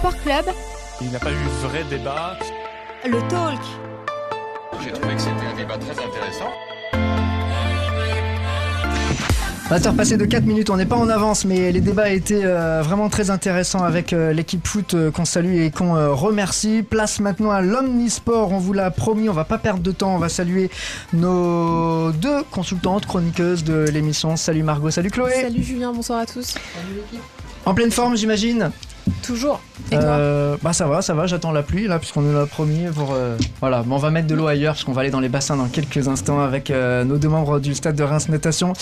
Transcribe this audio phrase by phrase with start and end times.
[0.00, 0.44] Sport Club.
[1.02, 2.34] Il n'y a pas eu vrai débat.
[3.04, 3.60] Le talk.
[4.82, 6.50] J'ai trouvé que c'était un débat très intéressant.
[9.68, 12.80] 20h passé de 4 minutes, on n'est pas en avance, mais les débats étaient euh,
[12.82, 16.82] vraiment très intéressants avec euh, l'équipe foot euh, qu'on salue et qu'on euh, remercie.
[16.82, 20.18] Place maintenant à l'Omnisport, on vous l'a promis, on va pas perdre de temps, on
[20.18, 20.70] va saluer
[21.12, 24.36] nos deux consultantes chroniqueuses de l'émission.
[24.36, 25.42] Salut Margot, salut Chloé.
[25.42, 26.54] Salut Julien, bonsoir à tous.
[27.66, 28.70] En pleine forme, j'imagine?
[29.22, 29.60] Toujours.
[29.92, 32.46] Et toi Euh, Bah ça va, ça va, j'attends la pluie là puisqu'on nous l'a
[32.46, 35.10] promis pour euh, voilà, mais on va mettre de l'eau ailleurs parce qu'on va aller
[35.10, 38.28] dans les bassins dans quelques instants avec euh, nos deux membres du stade de Reims
[38.28, 38.72] Natation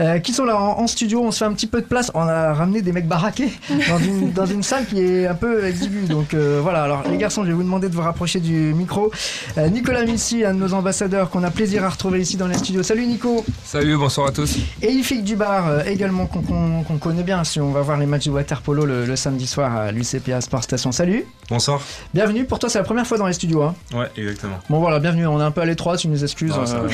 [0.00, 2.10] euh, qui sont là en, en studio, on se fait un petit peu de place,
[2.14, 3.52] on a ramené des mecs baraqués
[3.88, 6.06] dans une, dans une salle qui est un peu exiguë.
[6.08, 9.10] Donc euh, voilà, alors les garçons je vais vous demander de vous rapprocher du micro.
[9.58, 12.54] Euh, Nicolas Missy, un de nos ambassadeurs qu'on a plaisir à retrouver ici dans les
[12.58, 13.44] studios, salut Nico.
[13.64, 14.56] Salut, bonsoir à tous.
[14.82, 18.30] et Ifik Dubar, euh, également qu'on connaît bien si on va voir les matchs de
[18.30, 20.92] waterpolo le, le samedi soir à l'UCPA Sport Station.
[20.92, 21.80] Salut, Bonsoir.
[22.12, 22.44] bienvenue.
[22.44, 23.62] Pour toi, c'est la première fois dans les studios.
[23.62, 23.74] Hein.
[23.94, 24.58] Ouais, exactement.
[24.70, 25.26] Bon voilà, bienvenue.
[25.26, 26.50] On est un peu à l'étroit, tu nous excuses.
[26.50, 26.88] Non, euh, va.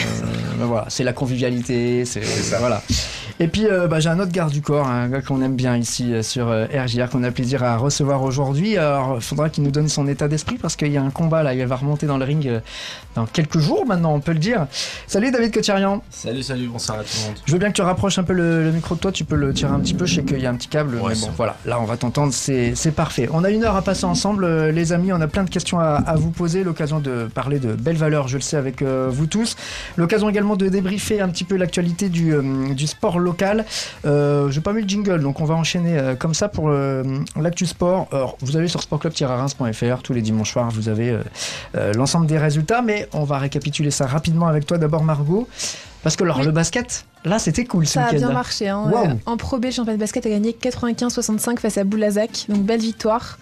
[0.58, 2.58] ben voilà, c'est la convivialité, c'est ça.
[2.58, 2.82] voilà.
[3.38, 5.74] Et puis euh, bah, j'ai un autre garde du corps, un gars qu'on aime bien
[5.76, 8.76] ici euh, sur euh, RJR, qu'on a plaisir à recevoir aujourd'hui.
[8.76, 11.42] Alors, il faudra qu'il nous donne son état d'esprit parce qu'il y a un combat
[11.42, 12.60] là, il va remonter dans le ring euh,
[13.14, 14.66] dans quelques jours maintenant, on peut le dire.
[15.06, 16.02] Salut David Cocharian.
[16.10, 17.36] Salut, salut, bonsoir à tout le monde.
[17.46, 19.36] Je veux bien que tu rapproches un peu le, le micro de toi, tu peux
[19.36, 21.14] le tirer un petit peu, je sais qu'il y a un petit câble, Ouais, mais
[21.14, 21.26] ça.
[21.26, 23.28] bon voilà, là on va t'entendre, c'est c'est parfait.
[23.32, 25.78] On a une heure à passer ensemble, euh, les amis, on a plein de questions
[25.78, 29.26] à, vous poser, l'occasion de parler de belles valeurs, je le sais, avec euh, vous
[29.26, 29.56] tous.
[29.96, 33.64] L'occasion également de débriefer un petit peu l'actualité du, euh, du sport local.
[34.04, 38.08] Euh, J'ai pas mis le jingle, donc on va enchaîner comme ça pour l'actu sport.
[38.12, 41.16] Alors, vous allez sur sportclub-reims.fr, tous les dimanches soirs, vous avez
[41.94, 45.48] l'ensemble des résultats, mais on va récapituler ça rapidement avec toi d'abord Margot.
[46.02, 46.46] Parce que alors, Oui.
[46.46, 48.68] le basket, là c'était cool ce Ça a bien marché.
[48.68, 48.88] Hein.
[48.90, 49.04] Wow.
[49.06, 52.62] Euh, En Pro B, le championnat de basket a gagné 95-65 face à Boulazac, donc
[52.62, 53.38] belle victoire.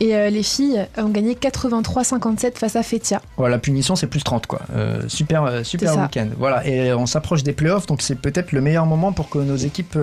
[0.00, 3.22] Et euh, les filles ont gagné 83-57 face à Fetia.
[3.38, 4.60] Voilà, la punition c'est plus 30 quoi.
[4.74, 6.28] Euh, super euh, super week-end.
[6.38, 9.56] Voilà, et on s'approche des playoffs, donc c'est peut-être le meilleur moment pour que nos
[9.56, 9.98] équipes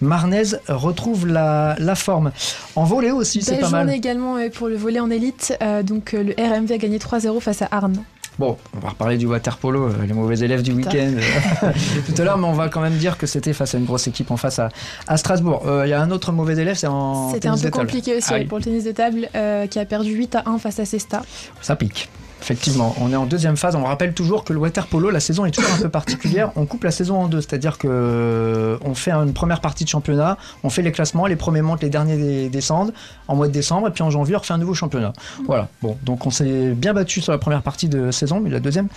[0.00, 2.32] marnaises retrouvent la, la forme.
[2.74, 3.90] En volet aussi, c'est pas mal.
[3.90, 5.56] également pour le volet en élite.
[5.84, 8.02] Donc le RMV a gagné 3-0 face à Arnes.
[8.38, 11.72] Bon, on va reparler du water polo, euh, les mauvais élèves du week-end euh,
[12.06, 14.06] tout à l'heure, mais on va quand même dire que c'était face à une grosse
[14.06, 14.68] équipe en face à,
[15.08, 15.62] à Strasbourg.
[15.66, 17.72] Euh, Il y a un autre mauvais élève, c'est en C'était un tennis peu de
[17.74, 17.86] table.
[17.86, 18.44] compliqué aussi Ah oui.
[18.44, 21.22] pour le tennis de table euh, qui a perdu 8 à 1 face à Cesta.
[21.60, 22.08] Ça pique.
[22.50, 23.76] Effectivement, on est en deuxième phase.
[23.76, 26.50] On rappelle toujours que le water polo, la saison est toujours un peu particulière.
[26.56, 29.90] On coupe la saison en deux, c'est-à-dire que euh, on fait une première partie de
[29.90, 32.94] championnat, on fait les classements, les premiers montent, les derniers descendent
[33.28, 35.12] en mois de décembre, et puis en janvier on refait un nouveau championnat.
[35.46, 35.68] Voilà.
[35.82, 38.88] Bon, donc on s'est bien battu sur la première partie de saison, mais la deuxième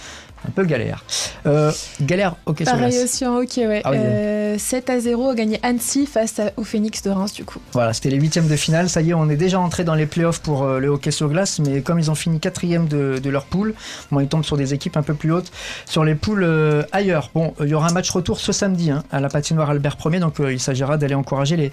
[0.48, 1.04] un peu galère.
[1.46, 2.36] Euh, galère.
[2.46, 3.04] Ok, sur Pareil glace.
[3.04, 3.82] aussi en hockey, ouais.
[3.84, 7.44] Ah oui, Euh, 7 à 0 a gagné Annecy face au Phoenix de Reims du
[7.46, 7.60] coup.
[7.74, 8.90] Voilà, c'était les huitièmes de finale.
[8.90, 11.60] Ça y est, on est déjà entré dans les playoffs pour le hockey sur glace,
[11.60, 13.74] mais comme ils ont fini quatrième de, de leur poule,
[14.12, 15.52] bon, ils tombent sur des équipes un peu plus hautes,
[15.86, 17.30] sur les poules euh, ailleurs.
[17.34, 19.98] Bon, euh, il y aura un match retour ce samedi hein, à la patinoire Albert
[20.06, 21.72] Ier, donc euh, il s'agira d'aller encourager les,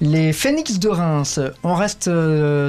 [0.00, 1.40] les Phoenix de Reims.
[1.64, 2.10] On reste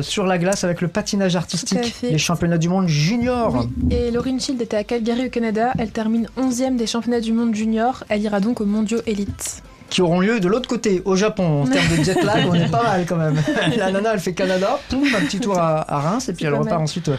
[0.02, 3.66] sur la glace avec le patinage artistique, les championnats du monde junior.
[3.82, 5.74] Oui, et Lauryn Shield était à Calgary au Canada.
[5.78, 8.04] Elle termine 11e des championnats du monde junior.
[8.10, 9.62] Elle ira donc aux mondiaux élites.
[9.90, 11.64] Qui auront lieu de l'autre côté, au Japon.
[11.64, 13.36] En termes de jet lag, on est pas mal quand même.
[13.78, 16.54] La nana, elle fait Canada, poum, un petit tour à, à Reims, et puis elle
[16.54, 16.82] repart mal.
[16.84, 17.18] ensuite euh,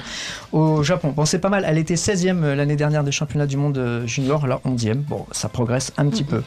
[0.53, 1.13] au Japon.
[1.15, 1.65] Bon, c'est pas mal.
[1.67, 4.95] Elle était 16e l'année dernière des championnats du monde euh, junior, là 11e.
[4.95, 6.43] Bon, ça progresse un petit peu.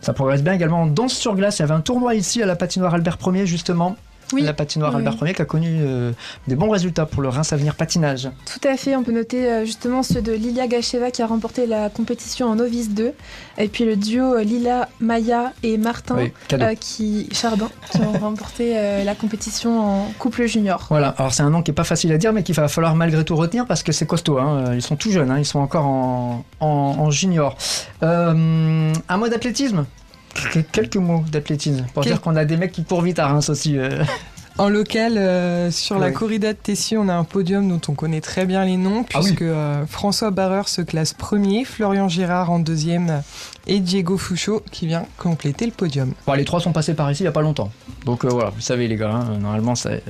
[0.00, 1.58] Ça progresse bien également en danse sur glace.
[1.58, 3.96] Il y avait un tournoi ici à la patinoire Albert Ier, justement.
[4.32, 4.42] Oui.
[4.42, 6.12] La patinoire Oui, Albert Ier qui a connu euh,
[6.46, 8.28] des bons résultats pour le Reims Avenir Patinage.
[8.44, 11.66] Tout à fait, on peut noter euh, justement ceux de Lilia Gacheva qui a remporté
[11.66, 13.12] la compétition en novice 2.
[13.58, 16.32] Et puis le duo euh, Lila, Maya et Martin Oui,
[16.80, 18.74] qui, Chardin qui ont remporté
[19.04, 20.86] la compétition en couple junior.
[20.90, 22.94] Voilà, alors c'est un nom qui est pas facile à dire, mais qu'il va falloir
[22.94, 24.38] malgré tout retenir parce que c'est costaud.
[24.38, 24.72] hein.
[24.74, 25.38] Ils sont tout jeunes, hein.
[25.38, 27.56] ils sont encore en, en- en junior.
[28.02, 29.84] Un mot d'athlétisme?
[30.72, 33.48] Quelques mots d'athlétisme pour Quel- dire qu'on a des mecs qui courent vite à Reims
[33.48, 33.76] aussi.
[33.78, 34.02] euh.
[34.60, 36.02] En local, euh, sur Ouais.
[36.02, 39.04] la corrida de Tessier, on a un podium dont on connaît très bien les noms,
[39.14, 39.26] Ah oui.
[39.26, 43.22] puisque euh, François Barreur se classe premier, Florian Girard en deuxième
[43.68, 46.12] et Diego Fouchot qui vient compléter le podium.
[46.26, 47.70] Bon, les trois sont passés par ici il y a pas longtemps.
[48.04, 50.02] Donc euh, voilà, vous savez les gars, hein, normalement c'est...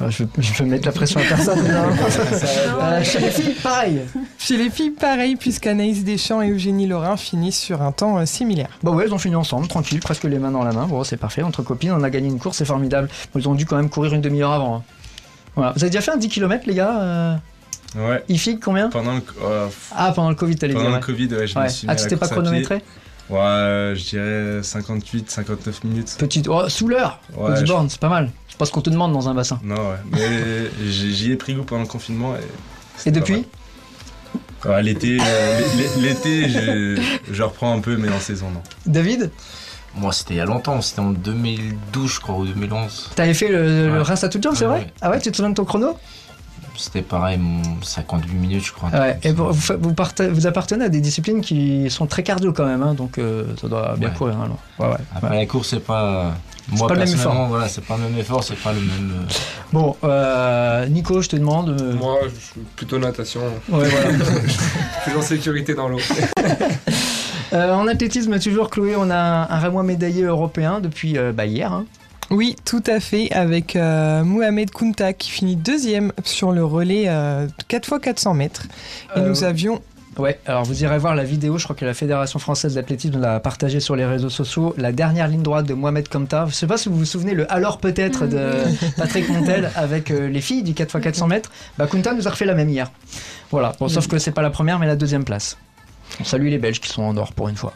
[0.00, 1.58] Ouais, Je, je vais mettre la pression à personne.
[1.68, 4.00] euh, chez les filles, pareil.
[4.38, 8.68] Chez les filles, pareil, puisqu'Anaïs Deschamps et Eugénie Laurin finissent sur un temps euh, similaire.
[8.82, 10.86] Bah ouais, ils ont fini ensemble, tranquille, presque les mains dans la main.
[10.86, 13.08] Bon, c'est parfait, entre copines, on a gagné une course, c'est formidable.
[13.34, 14.76] Ils ont dû quand même courir une demi-heure avant.
[14.76, 14.82] hein.
[15.54, 15.72] Voilà.
[15.72, 17.34] Vous avez déjà fait un 10 km, les gars euh,
[17.96, 18.22] Ouais.
[18.28, 20.98] IFIC, combien Pendant le, euh, Ah, pendant le Covid, t'allais pendant dire.
[21.00, 21.64] le Covid, ouais, je ouais.
[21.64, 22.82] me suis mis Ah, à tu t'es pas chronométré
[23.30, 26.14] Ouais, je dirais 58, 59 minutes.
[26.18, 26.46] Petite.
[26.48, 28.30] Oh, sous l'heure Ouais, je- c'est pas mal.
[28.58, 29.60] Pas ce qu'on te demande dans un bassin.
[29.62, 29.96] Non, ouais.
[30.12, 32.34] Mais j'ai- j'y ai pris goût pendant le confinement.
[32.36, 33.44] Et, Et depuis.
[34.64, 37.00] Ouais, l'été, euh, l'é- l'été, je,
[37.30, 38.62] je reprends un peu, mais en saison, non.
[38.86, 39.30] David
[39.94, 43.10] Moi, c'était il y a longtemps, c'était en 2012, je crois, ou 2011.
[43.14, 44.02] T'avais fait le, le Ouais.
[44.02, 44.92] Reims à toute jambe, c'est Ouais, vrai ouais.
[45.02, 45.96] Ah ouais, tu te souviens de ton chrono
[46.76, 48.90] C'était pareil, mon 58 minutes, je crois.
[48.90, 49.52] Ouais, et vous,
[50.46, 53.94] appartenez à des disciplines qui sont très cardio quand même, hein, donc euh, ça doit
[53.96, 54.14] bien Ouais.
[54.14, 54.36] courir.
[54.78, 54.94] Ouais, ouais.
[55.14, 56.34] Après, la course, c'est pas.
[56.72, 57.46] Moi, pas le même effort.
[57.48, 59.12] voilà, c'est pas le même effort, c'est pas le même.
[59.22, 59.32] euh,
[59.72, 61.70] Bon, euh, Nico, je te demande.
[61.80, 63.40] euh, Moi, je suis plutôt natation.
[63.68, 64.08] ouais, voilà.
[65.04, 65.98] Plus en sécurité dans l'eau.
[67.52, 71.72] Euh, en athlétisme, toujours, Chloé, on a un Rémois médaillé européen depuis euh, bah, hier.
[71.72, 71.86] hein.
[72.28, 77.46] Oui, tout à fait, avec euh, Mohamed Kounta qui finit deuxième sur le relais euh,
[77.70, 78.64] 4x400 mètres.
[79.14, 79.80] Et Euh, nous avions
[80.18, 83.38] Ouais, alors vous irez voir la vidéo, je crois que la Fédération française d'athlétisme l'a
[83.38, 84.74] partagée sur les réseaux sociaux.
[84.78, 86.46] La dernière ligne droite de Mohamed Kamta.
[86.48, 88.62] Je sais pas si vous vous souvenez, le alors peut-être de
[88.96, 91.50] Patrick Montel avec euh, les filles du 4x400 mètres.
[91.76, 92.90] Bah, Kunta nous a refait la même hier.
[93.50, 95.58] Voilà, bon, sauf que c'est pas la première, mais la deuxième place.
[96.20, 97.74] On salue les Belges qui sont en or pour une fois.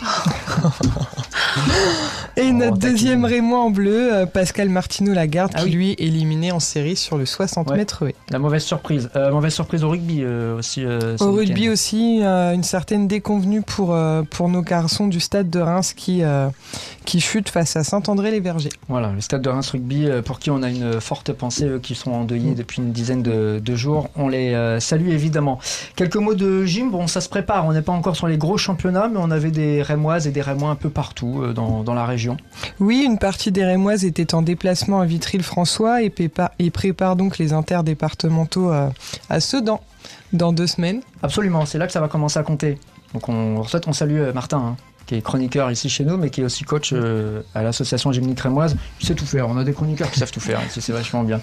[2.36, 5.70] Et notre deuxième Rémois en bleu, euh, Pascal Martino Lagarde, Ah qui oui.
[5.72, 7.76] lui est éliminé en série sur le 60 Ouais.
[7.76, 8.14] mètres haies.
[8.30, 9.10] La mauvaise surprise.
[9.16, 10.84] Euh, mauvaise surprise au rugby euh, aussi.
[10.84, 15.50] euh, Au rugby aussi, euh, une certaine déconvenue pour, euh, pour nos garçons du stade
[15.50, 16.48] de Reims qui, euh,
[17.04, 18.70] qui chutent face à Saint-André-les-Vergers.
[18.88, 21.94] Voilà, le stade de Reims Rugby, pour qui on a une forte pensée, eux qui
[21.94, 24.08] sont endeuillés depuis une dizaine de, de jours.
[24.16, 25.58] On les euh, salue évidemment.
[25.96, 27.66] Quelques mots de gym, bon, ça se prépare.
[27.66, 30.42] On n'est pas encore sur les gros championnats, mais on avait des Rémoises et des
[30.42, 32.36] Rémois un peu partout euh, dans, dans la région.
[32.78, 37.38] Oui, une partie des Rémoises était en déplacement à Vitry-le-François et, prépa- et prépare donc
[37.38, 38.88] les interdépartementaux euh,
[39.28, 39.80] à Sedan
[40.32, 41.00] dans deux semaines.
[41.22, 42.78] Absolument, c'est là que ça va commencer à compter.
[43.14, 44.76] Donc on, en fait, on salue euh, Martin, hein,
[45.10, 48.38] qui est chroniqueur ici chez nous, mais qui est aussi coach euh, à l'association Gymnique
[48.38, 48.76] Rémoise.
[49.00, 49.48] Il sait tout faire.
[49.48, 51.40] On a des chroniqueurs qui savent tout faire c'est vachement bien.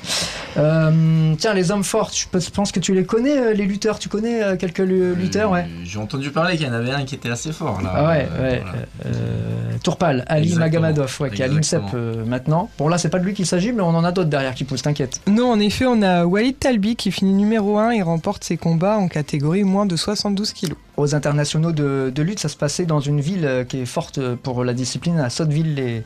[0.56, 3.66] Euh, tiens, les hommes forts, je pe- je pense que tu les connais, euh, les
[3.66, 4.00] lutteurs?
[4.00, 5.68] Tu connais euh, quelques lu- lutteurs, ouais.
[5.84, 7.92] J'ai entendu parler qu'il y en avait un qui était assez fort là.
[7.94, 8.62] Ah ouais, Euh, ouais.
[8.64, 8.78] voilà.
[9.06, 10.66] euh, Tourpal, Ali Exactement.
[10.66, 12.70] Magamadov, ouais, qui est à l'INSEP euh, maintenant.
[12.78, 14.64] Bon, là, c'est pas de lui qu'il s'agit, mais on en a d'autres derrière qui
[14.64, 15.20] poussent, t'inquiète.
[15.28, 18.98] Non, en effet, on a Walid Talbi qui finit numéro 1 et remporte ses combats
[18.98, 20.78] en catégorie moins de 72 kilos.
[20.98, 24.64] Aux internationaux de, lutte, ça se passait dans une ville euh, qui est forte pour
[24.64, 26.04] la discipline, à Sotteville, les,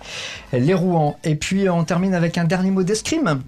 [0.51, 1.17] les Rouen.
[1.23, 3.41] Et puis, on termine avec un dernier mot d'escrime.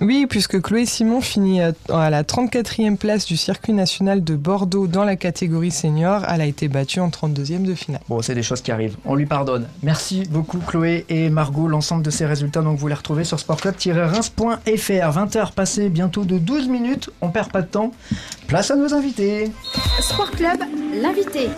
[0.00, 1.72] Oui, puisque Chloé Simon finit à
[2.10, 6.24] la 34e place du circuit national de Bordeaux dans la catégorie senior.
[6.28, 8.00] Elle a été battue en 32e de finale.
[8.08, 9.66] Bon, c'est des choses qui arrivent, on lui pardonne.
[9.82, 11.66] Merci beaucoup Chloé et Margot.
[11.66, 14.68] L'ensemble de ces résultats, donc vous les retrouvez sur sportclub-reims.fr.
[14.68, 17.92] 20h passées bientôt de 12 minutes, on perd pas de temps.
[18.46, 19.50] Place à nos invités.
[20.00, 20.60] Sport Club,
[20.94, 21.48] l'invité.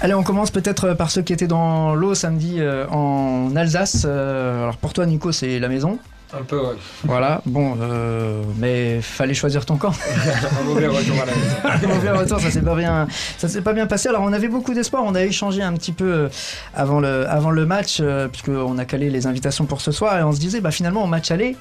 [0.00, 4.02] Allez, on commence peut-être par ceux qui étaient dans l'eau samedi euh, en Alsace.
[4.04, 5.98] Euh, alors pour toi Nico, c'est la maison.
[6.34, 6.76] Un peu, ouais.
[7.04, 9.92] Voilà, bon, euh, mais fallait choisir ton camp.
[10.60, 11.88] Un mauvais retour à la maison.
[11.94, 13.06] Mauvais retour, ça s'est pas bien,
[13.36, 14.08] ça s'est pas bien passé.
[14.08, 16.28] Alors on avait beaucoup d'espoir, on a échangé un petit peu euh,
[16.74, 20.22] avant le, avant le match, euh, puisqu'on a calé les invitations pour ce soir, et
[20.22, 21.56] on se disait, bah finalement au match aller,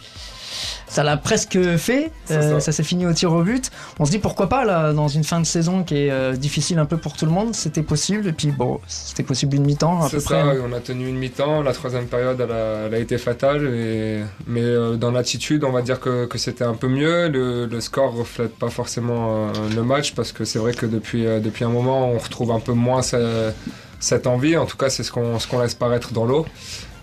[0.88, 2.12] ça l'a presque fait.
[2.32, 2.72] Euh, ça.
[2.72, 3.70] s'est fini au tir au but.
[4.00, 6.80] On se dit pourquoi pas là, dans une fin de saison qui est euh, difficile
[6.80, 8.28] un peu pour tout le monde, c'était possible.
[8.28, 10.60] Et puis bon, c'était possible une mi-temps à peu ça, près.
[10.60, 11.62] on a tenu une mi-temps.
[11.64, 13.66] La troisième période, elle a, elle a été fatale.
[13.74, 17.28] et- mais euh, dans l'attitude, on va dire que, que c'était un peu mieux.
[17.30, 21.66] Le, le score reflète pas forcément le match parce que c'est vrai que depuis, depuis
[21.66, 23.52] un moment, on retrouve un peu moins ce-
[24.00, 24.58] cette envie.
[24.58, 26.46] En tout cas, c'est ce qu'on ce qu'on laisse paraître dans l'eau.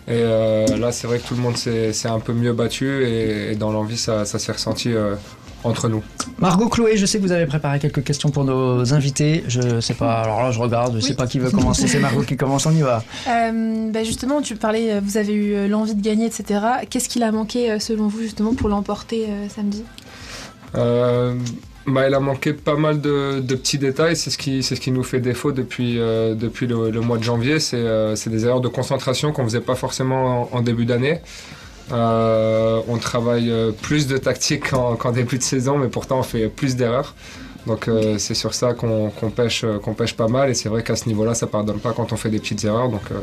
[0.08, 3.52] Et euh, là, c'est vrai que tout le monde s'est un peu mieux battu et,
[3.52, 5.14] et dans l'envie, ça, ça s'est ressenti euh,
[5.64, 6.02] entre nous.
[6.38, 9.44] Margot Chloé, je sais que vous avez préparé quelques questions pour nos invités.
[9.48, 11.14] Je sais pas, alors là je regarde, je sais Oui.
[11.16, 11.86] pas qui veut commencer.
[11.88, 13.02] C'est Margot qui commence, on y va.
[13.28, 16.60] Euh, bah justement, tu parlais, vous avez eu l'envie de gagner, etc.
[16.88, 19.84] Qu'est-ce qu'il a manqué selon vous justement pour l'emporter euh, samedi?
[20.74, 21.34] Euh,
[21.88, 24.90] bah, il a manqué pas mal de, petits détails, c'est ce, qui, c'est ce qui
[24.90, 27.60] nous fait défaut depuis, euh, depuis le, mois de janvier.
[27.60, 31.20] C'est, euh, c'est des erreurs de concentration qu'on faisait pas forcément en, début d'année.
[31.92, 33.52] Euh, on travaille
[33.82, 37.14] plus de tactique qu'en début de saison, mais pourtant on fait plus d'erreurs.
[37.66, 40.82] Donc euh, c'est sur ça qu'on, pêche, euh, qu'on pêche pas mal, et c'est vrai
[40.82, 43.16] qu'à ce niveau-là, ça pardonne pas quand on fait des petites erreurs, donc, euh,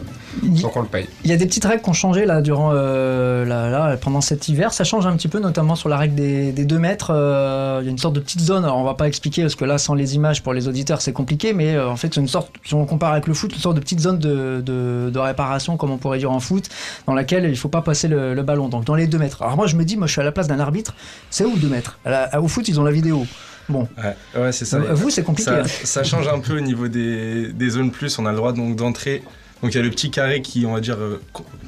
[0.61, 1.07] donc on le paye.
[1.23, 4.21] Il y a des petites règles qui ont changé là durant euh, là, là, pendant
[4.21, 4.71] cet hiver.
[4.73, 7.09] Ça change un petit peu, notamment sur la règle des, des 2 mètres.
[7.81, 8.63] Il y a une sorte de petite zone.
[8.65, 11.13] Alors on va pas expliquer parce que là, sans les images pour les auditeurs, c'est
[11.13, 11.53] compliqué.
[11.53, 13.81] Mais en fait, c'est une sorte, si on compare avec le foot, une sorte de
[13.81, 16.69] petite zone de, de, de réparation, comme on pourrait dire en foot,
[17.07, 18.67] dans laquelle il faut pas passer le, le ballon.
[18.69, 19.41] Donc dans les 2 mètres.
[19.41, 20.93] Alors moi, je me dis, moi, je suis à la place d'un arbitre.
[21.31, 21.97] C'est où 2 mètres?
[22.05, 23.25] À la- Au foot, ils ont la vidéo.
[23.69, 23.87] Bon.
[23.97, 24.77] Ouais, ouais, c'est ça.
[24.77, 25.49] Euh, Vous, c'est compliqué.
[25.51, 25.63] Ça, hein.
[25.83, 28.17] ça change un peu au niveau des, des zones plus.
[28.19, 29.23] On a le droit donc d'entrer.
[29.63, 31.19] Donc il y a le petit carré qui, on va dire, euh,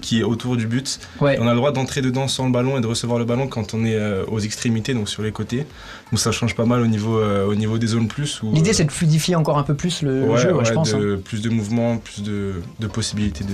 [0.02, 1.00] qui est autour du but.
[1.22, 1.38] Ouais.
[1.42, 3.74] On a le droit d'entrer dedans sans le ballon et de recevoir le ballon quand
[3.74, 5.66] on est euh, aux extrémités, donc sur les côtés.
[6.12, 8.42] Donc ça change pas mal au niveau, euh, au niveau des zones plus.
[8.44, 10.94] L'idée, euh, c'est de fluidifier encore un peu plus le, ouais, jeu, ouais, je pense.
[10.94, 11.00] hein.
[11.00, 13.54] de- plus de mouvements, plus de, de possibilités de.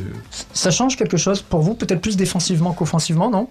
[0.51, 3.47] Ça change quelque chose pour vous, peut-être plus défensivement qu'offensivement, non?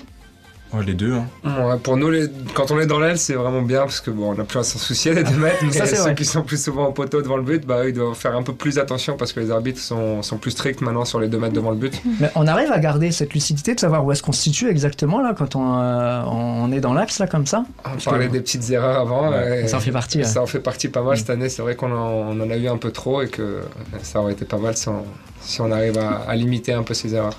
[0.73, 1.13] Ouais, les deux.
[1.15, 1.27] Hein.
[1.45, 4.31] Ouais, pour nous, les- quand on est dans l'aile, c'est vraiment bien parce que bon,
[4.31, 5.59] on n'a plus à s'en soucier les deux mètres.
[5.63, 6.15] Mais Ça, ceux vrai.
[6.15, 8.55] qui sont plus souvent au poteau devant le but, bah, ils doivent faire un peu
[8.55, 11.53] plus attention parce que les arbitres sont, sont plus stricts maintenant sur les deux mètres
[11.53, 12.01] devant le but.
[12.21, 15.21] Mais on arrive à garder cette lucidité de savoir où est-ce qu'on se situe exactement
[15.21, 17.65] là quand on, euh, on est dans l'axe là comme ça?
[17.85, 19.31] On parlait des petites erreurs avant.
[19.31, 20.19] Ouais, et Ça en fait partie.
[20.19, 20.25] ouais.
[20.25, 21.49] Ça en fait partie pas mal cette année.
[21.51, 23.61] C'est vrai qu'on en, a eu un peu trop et que
[24.03, 25.05] ça aurait été pas mal si on,
[25.43, 27.37] si on arrive à, à limiter un peu ces erreurs.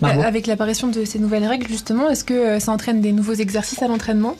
[0.00, 3.12] Margot Euh, Avec l'apparition de ces nouvelles règles, justement, est-ce que euh, ça entraîne des
[3.12, 4.34] nouveaux exercices à l'entraînement?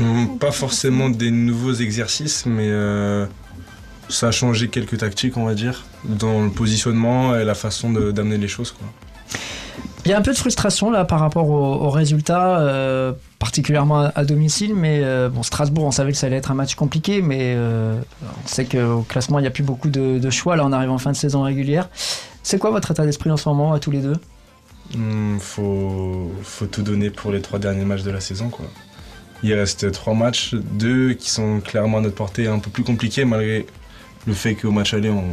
[0.00, 3.26] Hum, Pas forcément des nouveaux exercices, mais euh,
[4.08, 8.10] ça a changé quelques tactiques, on va dire, dans le positionnement et la façon de-
[8.10, 8.72] d'amener les choses.
[8.72, 8.86] Quoi.
[10.04, 14.00] Il y a un peu de frustration là par rapport aux, aux résultats, euh, particulièrement
[14.00, 14.74] à, à domicile.
[14.74, 17.96] Mais euh, bon, Strasbourg, on savait que ça allait être un match compliqué, mais euh,
[18.22, 20.56] on sait qu'au classement, il n'y a plus beaucoup de, de choix.
[20.56, 21.88] Là, on arrive en fin de saison régulière.
[22.44, 24.16] C'est quoi votre état d'esprit en ce moment à tous les deux
[24.94, 28.50] Hum, faut, faut tout donner pour les trois derniers matchs de la saison.
[28.50, 28.66] Quoi.
[29.42, 33.24] Il reste trois matchs, deux qui sont clairement à notre portée, un peu plus compliqués,
[33.24, 33.66] malgré
[34.26, 35.24] le fait qu'au match aller, on,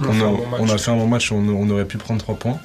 [0.00, 0.60] On on fait a, un bon match.
[0.60, 2.58] on a fait un bon match, on, on aurait pu prendre trois points.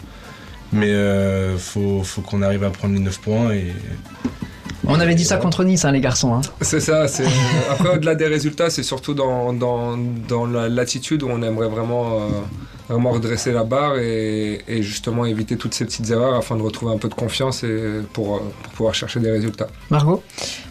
[0.74, 3.72] Mais euh, faut, faut qu'on arrive à prendre les 9 points et
[4.88, 6.34] On avait dit ça contre Nice, hein, les garçons.
[6.34, 6.42] hein.
[6.62, 7.08] C'est ça.
[7.08, 7.26] c'est-
[7.72, 12.14] Après, au-delà des résultats, c'est surtout dans, dans, dans la- l'attitude où on aimerait vraiment,
[12.14, 12.28] euh,
[12.90, 16.94] vraiment redresser la barre et, et justement éviter toutes ces petites erreurs afin de retrouver
[16.94, 19.68] un peu de confiance et pour, euh, pour pouvoir chercher des résultats.
[19.90, 20.22] Margot?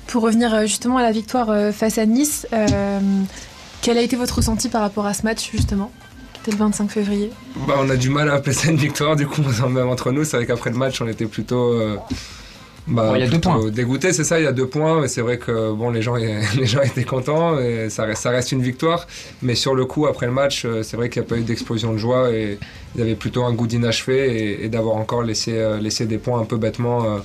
[0.06, 3.00] Pour revenir euh, justement à la victoire euh, face à Nice, euh,
[3.82, 5.90] quel a été votre ressenti par rapport à ce match, justement?
[6.46, 7.30] Le 25 février.
[7.66, 9.40] Bah, on a du mal à appeler ça une victoire, du coup,
[9.70, 10.24] même entre nous.
[10.24, 11.72] C'est vrai qu'après le match, on était plutôt.
[11.72, 11.96] euh,
[12.86, 13.70] bah, Bon, il y a deux points.
[13.70, 16.14] dégoûtés, c'est ça, il y a deux points, mais c'est vrai que bon, les, gens,
[16.16, 19.06] les gens étaient contents et ça reste, ça reste une victoire.
[19.42, 21.42] Mais sur le coup, après le match, euh, c'est vrai qu'il n'y a pas eu
[21.42, 22.58] d'explosion de joie et
[22.94, 26.18] il y avait plutôt un goût d'inachevé et, et d'avoir encore laissé, euh, laissé des
[26.18, 27.18] points un peu bêtement euh,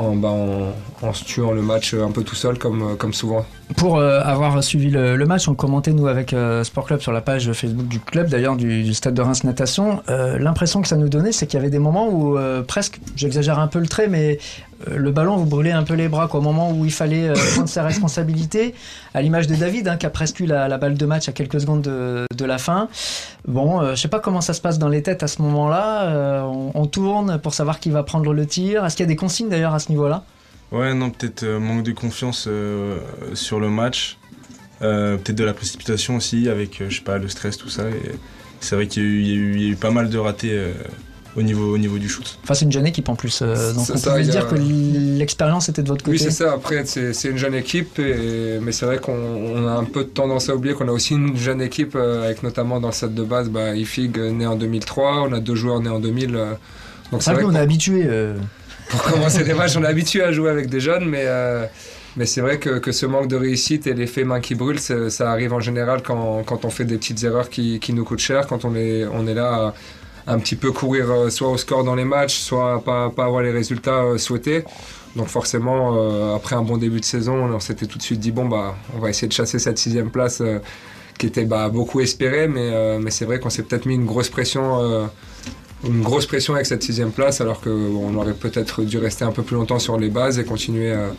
[0.00, 3.44] en, bah, se tuant le match un peu tout seul, comme, euh, souvent.
[3.76, 7.20] Pour euh, avoir suivi le, match, on commentait nous avec euh, Sport Club sur la
[7.20, 10.02] page Facebook du club, d'ailleurs du, stade de Reims Natation.
[10.08, 13.00] Euh, L'impression que ça nous donnait, c'est qu'il y avait des moments où euh, presque,
[13.16, 14.38] j'exagère un peu le trait, mais
[14.88, 17.28] euh, le ballon vous brûlait un peu les bras, quoi, au moment où il fallait
[17.28, 18.74] euh, prendre ses responsabilités,
[19.14, 21.60] à l'image de David, hein, qui a presque eu la, balle de match à quelques
[21.60, 22.88] secondes de, la fin.
[23.46, 26.04] Bon, euh, je sais pas comment ça se passe dans les têtes à ce moment-là.
[26.04, 28.84] Euh, on tourne pour savoir qui va prendre le tir.
[28.84, 30.24] Est-ce qu'il y a des consignes d'ailleurs à ce niveau-là?
[30.72, 32.98] Ouais, non, peut-être euh, manque de confiance euh,
[33.34, 34.18] sur le match.
[34.82, 37.84] Euh, peut-être de la précipitation aussi, avec, je sais pas, le stress, tout ça.
[38.60, 40.72] C'est vrai qu'il y, a eu- pas mal de ratés
[41.36, 42.38] au, niveau, au niveau du shoot.
[42.42, 44.56] Enfin, c'est une jeune équipe en plus, euh, donc on ça, y a- dire que
[44.56, 46.16] l'expérience était de votre côté.
[46.16, 46.52] Oui, c'est ça.
[46.54, 50.48] Après, c'est une jeune équipe, et- mais c'est vrai qu'on on a un peu tendance
[50.48, 53.22] à oublier qu'on a aussi une jeune équipe, euh, avec notamment dans le set de
[53.22, 56.34] base, bah, Ifig euh, né en 2003, on a deux joueurs nés en 2000.
[56.36, 56.52] euh,
[57.12, 58.02] donc C'est vrai vrai qu'on est habitué.
[58.06, 58.34] euh,
[58.88, 61.24] pour commencer les matchs, on est habitué à jouer avec des jeunes, mais,
[62.16, 65.30] mais c'est vrai que, que ce manque de réussite et l'effet main qui brûle, ça
[65.30, 68.48] arrive en général quand, quand on fait des petites erreurs qui, qui nous coûtent cher,
[68.48, 69.74] quand on est, on est là
[70.30, 73.50] un petit peu courir euh, soit au score dans les matchs, soit pas, avoir les
[73.50, 74.64] résultats euh, souhaités.
[75.16, 78.30] Donc forcément, euh, après un bon début de saison, on s'était tout de suite dit,
[78.30, 80.40] bon, bah, on va essayer de chasser cette sixième place
[81.18, 85.10] qui était bah, beaucoup espérée, mais, c'est vrai qu'on s'est peut-être mis une grosse pression.
[85.84, 89.42] une grosse pression avec cette sixième place alors qu'on aurait peut-être dû rester un peu
[89.42, 91.10] plus longtemps sur les bases et continuer à,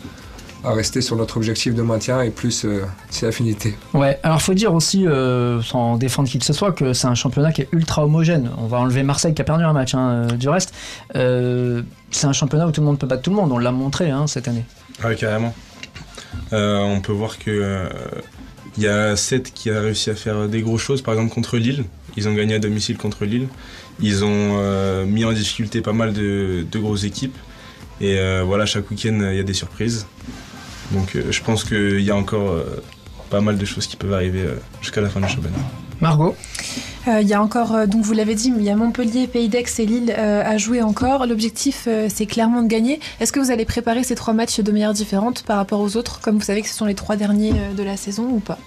[0.64, 3.76] à rester sur notre objectif de maintien et plus euh, ses affinités.
[3.94, 7.14] Ouais, alors faut dire aussi, euh, sans défendre qui que ce soit, que c'est un
[7.14, 8.50] championnat qui est ultra homogène.
[8.58, 10.72] On va enlever Marseille qui a perdu un match, hein, euh, du reste.
[11.16, 13.72] Euh, c'est un championnat où tout le monde peut battre tout le monde, on l'a
[13.72, 14.64] montré hein, cette année.
[15.04, 15.54] Ouais, carrément.
[16.52, 17.88] Euh, on peut voir que euh,
[18.76, 21.56] il y a 7 qui a réussi à faire des grosses choses, par exemple contre
[21.56, 21.84] Lille.
[22.16, 23.48] Ils ont gagné à domicile contre Lille.
[24.00, 27.36] Ils ont euh, mis en difficulté pas mal de, de grosses équipes.
[28.00, 30.06] Et euh, voilà, chaque week-end, il y a des surprises.
[30.92, 32.82] Donc euh, je pense qu'il y a encore euh,
[33.30, 35.56] pas mal de choses qui peuvent arriver euh, jusqu'à la fin du championnat.
[36.00, 36.34] Margot
[37.08, 39.48] Euh, Il y a encore, euh, donc vous l'avez dit, il y a Montpellier, Pays
[39.48, 41.26] d'Aix et Lille euh, à jouer encore.
[41.26, 43.00] L'objectif, euh, c'est clairement de gagner.
[43.20, 46.20] Est-ce que vous allez préparer ces trois matchs de manière différente par rapport aux autres,
[46.20, 48.58] comme vous savez que ce sont les trois derniers euh, de la saison ou pas?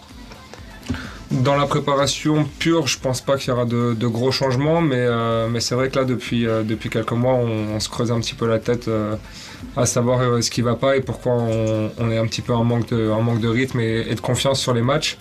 [1.44, 5.50] Dans la préparation pure, je pense pas qu'il y aura de, gros changements, mais, euh,
[5.50, 8.48] mais c'est vrai que là, depuis, euh, quelques mois, on, se creuse un petit peu
[8.48, 9.16] la tête euh,
[9.76, 12.88] à savoir ce qui va pas et pourquoi on, est un petit peu en manque
[12.90, 15.18] de, rythme et, de confiance sur les matchs.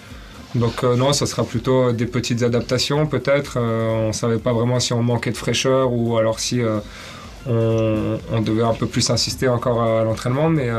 [0.54, 3.59] Donc non, ça sera plutôt des petites adaptations peut-être.
[3.59, 6.61] On savait pas vraiment si on manquait de fraîcheur ou alors si
[7.47, 10.71] on, devait un peu plus insister encore à, l'entraînement, mais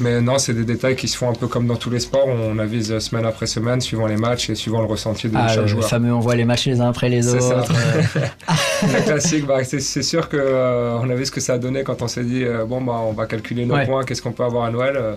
[0.00, 2.26] mais non, c'est des détails qui se font un peu comme dans tous les sports.
[2.26, 5.60] On avise semaine après semaine, suivant les matchs et suivant le ressenti de Ah, chaque
[5.62, 5.88] le joueur.
[5.88, 7.64] fameux on voit les matchs les uns après les C'est ça.
[8.92, 11.82] Le classique, bah, c'est sûr que euh, on a vu ce que ça a donné
[11.84, 13.86] quand on s'est dit euh, bon bah on va calculer nos Ouais.
[13.86, 14.94] points, qu'est-ce qu'on peut avoir à Noël.
[14.96, 15.14] euh,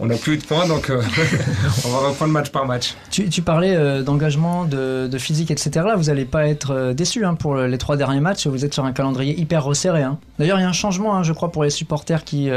[0.00, 1.00] on n'a plus de points donc euh,
[1.86, 2.94] on va reprendre match par match.
[3.10, 5.70] Tu, tu parlais d'engagement, de, de physique, etc.
[5.86, 8.46] Là, vous n'allez pas être déçus hein, pour les trois derniers matchs.
[8.46, 10.02] Vous êtes sur un calendrier hyper resserré.
[10.02, 10.18] hein.
[10.38, 12.48] D'ailleurs, il y a un changement, hein, je crois, pour les supporters qui,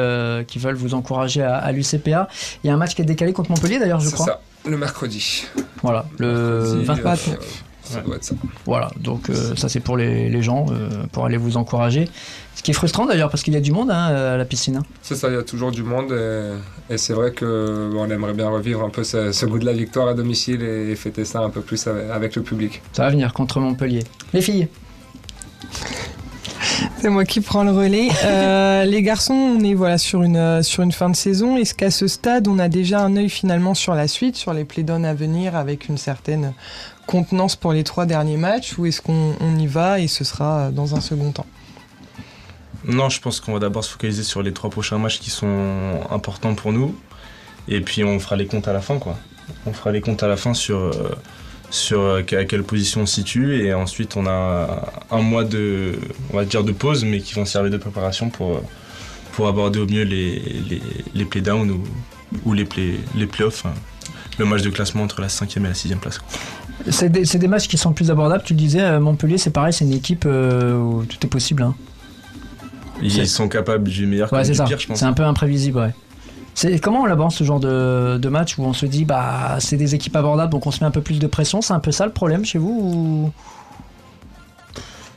[0.47, 2.27] qui veulent vous encourager à, à l'UCPA.
[2.63, 4.25] Il y a un match qui est décalé contre Montpellier, d'ailleurs, je C'est crois.
[4.25, 5.45] ça, le mercredi.
[5.83, 7.35] Voilà, le Mercredi, 20 euh,
[7.91, 8.35] ça doit être ça.
[8.65, 12.09] Voilà, donc euh, ça c'est pour les, les gens, euh, pour aller vous encourager.
[12.55, 14.77] Ce qui est frustrant d'ailleurs, parce qu'il y a du monde hein, à la piscine.
[14.77, 14.83] hein.
[15.01, 18.09] C'est ça, il y a toujours du monde et, et c'est vrai que bon, on
[18.09, 21.25] aimerait bien revivre un peu ce, ce goût de la victoire à domicile et, fêter
[21.25, 22.81] ça un peu plus avec, avec le public.
[22.93, 24.03] Ça va venir contre Montpellier.
[24.33, 24.67] Les filles
[26.99, 28.09] C'est moi qui prends le relais.
[28.23, 31.57] Euh, les garçons, on est voilà sur une euh, sur une fin de saison.
[31.57, 34.63] Est-ce qu'à ce stade, on a déjà un œil finalement sur la suite, sur les
[34.65, 36.53] play-downs à venir, avec une certaine
[37.11, 40.71] contenance pour les trois derniers matchs, ou est-ce qu'on on y va et ce sera
[40.71, 41.45] dans un second temps?
[42.85, 45.99] Non, je pense qu'on va d'abord se focaliser sur les trois prochains matchs qui sont
[46.09, 46.95] importants pour nous.
[47.67, 49.17] Et puis on fera les comptes à la fin, quoi.
[49.65, 50.91] On fera les comptes à la fin sur, euh,
[51.69, 53.65] sur euh, à quelle position on se situe.
[53.65, 55.99] Et ensuite, on a un mois de,
[56.79, 58.61] pause, mais qui vont servir de préparation pour,
[59.47, 60.39] aborder au mieux les,
[60.69, 60.81] les,
[61.15, 61.27] les
[62.45, 63.65] ou les, play, les playoffs.
[63.65, 63.73] hein.
[64.41, 66.19] Le match de classement entre la 5e et la 6e place.
[66.89, 68.41] C'est des, matchs qui sont plus abordables.
[68.43, 71.61] Tu le disais, euh, Montpellier, c'est pareil, c'est une équipe euh, où tout est possible.
[71.61, 71.75] hein.
[73.03, 74.63] Ils sont capables du meilleur Ouais, comme c'est du ça.
[74.63, 74.97] pire, je pense.
[74.97, 75.93] C'est un peu imprévisible, ouais.
[76.55, 79.77] C'est comment on l'aborde ce genre de, de match où on se dit bah c'est
[79.77, 81.61] des équipes abordables donc on se met un peu plus de pression.
[81.61, 83.31] C'est un peu ça le problème chez vous ou...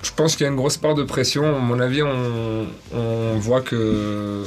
[0.02, 1.56] Je pense qu'il y a une grosse part de pression.
[1.56, 4.44] À mon avis, on, on voit que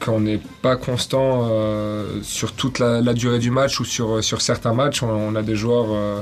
[0.00, 4.72] qu'on n'est pas constant euh, sur toute la, durée du match ou sur, sur certains
[4.72, 5.02] matchs.
[5.02, 6.20] On, a des joueurs, euh,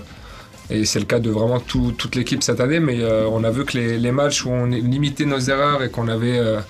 [0.70, 3.50] et c'est le cas de vraiment tout- toute l'équipe cette année, mais euh, on a
[3.50, 6.38] vu que les, matchs où on limitait nos erreurs et qu'on avait...
[6.38, 6.60] euh,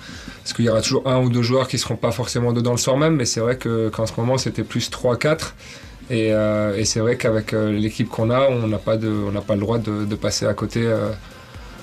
[0.43, 2.77] parce qu'il y aura toujours un ou deux joueurs qui seront pas forcément dedans le
[2.77, 5.53] soir même, mais c'est vrai que- qu'en ce moment c'était plus 3-4.
[6.09, 9.59] Et, euh, et c'est vrai qu'avec euh, l'équipe qu'on a, on n'a pas, pas le
[9.59, 11.11] droit de, passer à côté euh,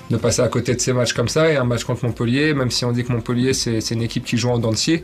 [0.09, 1.51] de passer à côté de ces matchs comme ça.
[1.51, 4.37] Et un match contre Montpellier, même si on dit que Montpellier c'est une équipe qui
[4.37, 5.03] joue en dents de scie,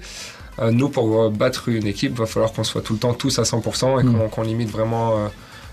[0.59, 3.39] euh, nous pour euh, battre une équipe, va falloir qu'on soit tout le temps tous
[3.39, 4.29] à 100% et Mm.
[4.29, 5.27] qu'on limite vraiment euh,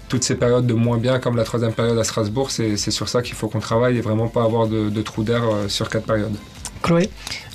[0.09, 2.51] toutes ces périodes de moins bien, comme la troisième période à Strasbourg.
[2.51, 5.23] C'est c'est sur ça qu'il faut qu'on travaille et vraiment pas avoir de, de trou
[5.23, 6.35] d'air euh, sur quatre périodes.
[6.83, 7.11] Chloé?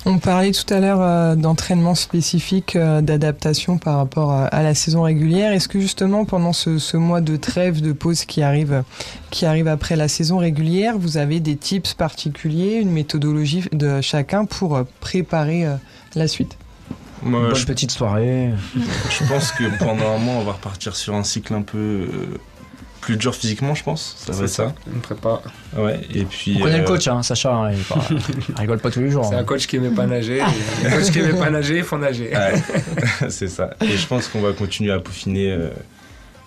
[0.07, 4.75] On parlait tout à l'heure euh, d'entraînement spécifique, euh, d'adaptation par rapport à, à la
[4.75, 5.51] saison régulière.
[5.51, 8.83] Est-ce que justement pendant ce, ce mois de trêve, de pause qui arrive,
[9.31, 14.45] qui arrive après la saison régulière, vous avez des tips particuliers, une méthodologie de chacun
[14.45, 15.75] pour euh, préparer euh,
[16.13, 16.55] la suite?
[17.23, 18.51] Moi, Bonne je petite soirée.
[19.09, 22.37] Je pense que pendant un mois, on va repartir sur un cycle un peu euh,
[23.05, 24.15] plus dur physiquement, je pense.
[24.17, 24.73] Ça va C'est être ça.
[24.91, 25.41] Une prépa.
[25.77, 26.55] Ouais, et puis.
[26.57, 27.53] On connaît le euh, coach, hein, Sacha.
[27.53, 28.07] hein, il, est pas-
[28.49, 29.25] il rigole pas tous les jours.
[29.25, 29.39] C'est hein.
[29.39, 30.37] un coach qui aimait pas nager.
[30.39, 30.43] et
[30.83, 32.31] les coachs qui aimait pas nager, ils font nager.
[32.31, 32.63] Ouais,
[33.29, 33.69] c'est ça.
[33.81, 35.69] Et je pense qu'on va continuer à peaufiner euh,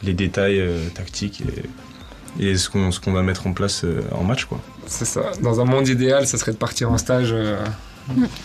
[0.02, 1.42] les détails euh, tactiques
[2.40, 4.60] et, et ce qu'on va mettre en place euh, en match, quoi.
[4.86, 5.30] C'est ça.
[5.40, 7.56] Dans un monde idéal, ça serait de partir en stage, euh,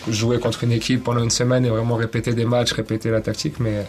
[0.08, 3.58] jouer contre une équipe pendant une semaine et vraiment répéter des matchs, répéter la tactique.
[3.58, 3.84] Mais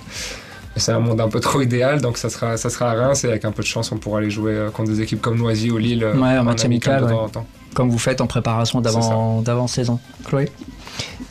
[0.76, 3.28] c'est un monde un peu trop idéal, donc ça sera, ça sera à Reims et
[3.30, 5.72] avec un peu de chance, on pourra aller jouer euh, contre des équipes comme Noisy
[5.72, 6.04] ou Lille.
[6.04, 7.12] euh, Ouais, en match amical, de ouais.
[7.12, 7.46] temps en temps.
[7.74, 10.00] Comme vous faites en préparation d'avant d'avant saison.
[10.24, 10.50] Chloé?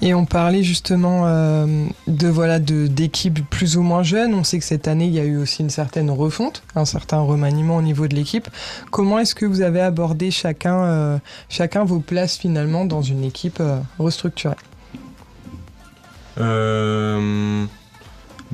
[0.03, 4.35] Et on parlait justement euh, de voilà de d'équipes plus ou moins jeunes.
[4.35, 7.21] On sait que cette année il y a eu aussi une certaine refonte, un certain
[7.21, 8.49] remaniement au niveau de l'équipe.
[8.91, 13.59] Comment est-ce que vous avez abordé chacun euh, chacun vos places finalement dans une équipe
[13.61, 14.57] euh, restructurée?
[16.41, 17.65] Euh,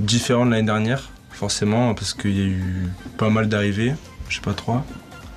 [0.01, 3.95] différent de l'année dernière, forcément, parce qu'il y a eu pas mal d'arrivées.
[4.29, 4.85] Je sais pas, 3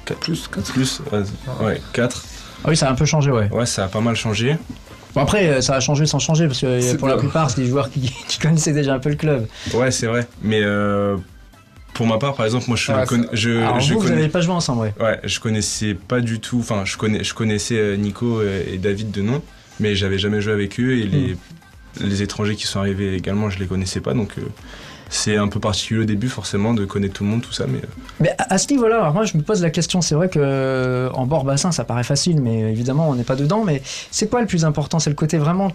[0.06, 0.72] 4 Plus, quatre.
[0.74, 2.24] Plus Ouais, ouais 4.
[2.66, 3.50] Ah oui, ça a un peu changé, ouais.
[3.52, 4.58] Ouais, ça a pas mal changé.
[5.16, 7.62] Bon, après, euh, ça a changé sans changer parce que euh, pour la plupart, c'est
[7.62, 9.48] des joueurs qui, qui connaissaient déjà un peu le club.
[9.74, 10.28] Ouais, c'est vrai.
[10.42, 11.18] Mais euh,
[11.94, 14.06] pour ma part, par exemple, moi, je, Ouais, connais- ça- je, Alors je vous, vous
[14.06, 14.94] connais- n'avez pas joué ensemble, ouais.
[15.00, 16.60] Ouais, je connaissais pas du tout.
[16.60, 19.42] Enfin, je, connais, je connaissais Nico et et David de nom,
[19.80, 21.38] mais j'avais jamais joué avec eux et les,
[22.02, 24.14] les étrangers qui sont arrivés également, je les connaissais pas.
[24.14, 24.42] Donc, euh,
[25.10, 27.80] c'est un peu particulier au début, forcément, de connaître tout le monde, tout ça, mais
[27.80, 27.88] euh,
[28.20, 31.10] Mais à, ce niveau-là, alors moi je me pose la question, c'est vrai que euh,
[31.12, 34.42] en bord bassin ça paraît facile, mais évidemment on n'est pas dedans, mais c'est quoi
[34.42, 34.98] le plus important?
[35.00, 35.72] C'est le côté vraiment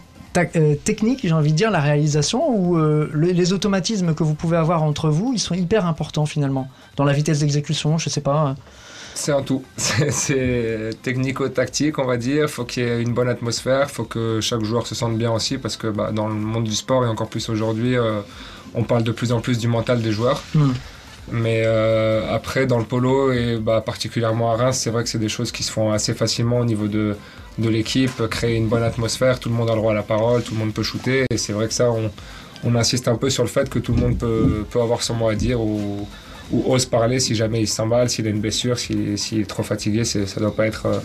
[0.84, 4.82] technique, j'ai envie de dire, la réalisation, ou le- les automatismes que vous pouvez avoir
[4.82, 8.54] entre vous, ils sont hyper importants finalement Dans la vitesse d'exécution, je sais pas.
[9.18, 9.64] C'est un tout.
[9.76, 12.48] C'est- technico-tactique, on va dire.
[12.48, 13.90] faut qu'il y ait une bonne atmosphère.
[13.90, 16.74] faut que chaque joueur se sente bien aussi parce que bah, dans le monde du
[16.74, 18.20] sport et encore plus aujourd'hui, euh,
[18.74, 20.40] on parle de plus en plus du mental des joueurs.
[20.54, 20.70] Hmm.
[21.32, 25.18] Mais euh, après, dans le polo et bah, particulièrement à Reims, c'est vrai que c'est
[25.18, 27.16] des choses qui se font assez facilement au niveau de,
[27.58, 28.24] de l'équipe.
[28.30, 30.60] Créer une bonne atmosphère, tout le monde a le droit à la parole, tout le
[30.60, 31.24] monde peut shooter.
[31.30, 32.12] Et c'est vrai que ça, on,
[32.62, 35.14] on insiste un peu sur le fait que tout le monde peut, peut avoir son
[35.14, 36.08] mot à dire ou,
[36.50, 39.62] ou ose parler si jamais il s'emballe, s'il a une blessure, s'il s'il est trop
[39.62, 40.04] fatigué.
[40.04, 40.86] c'est- Ça doit pas être.
[40.86, 40.98] euh,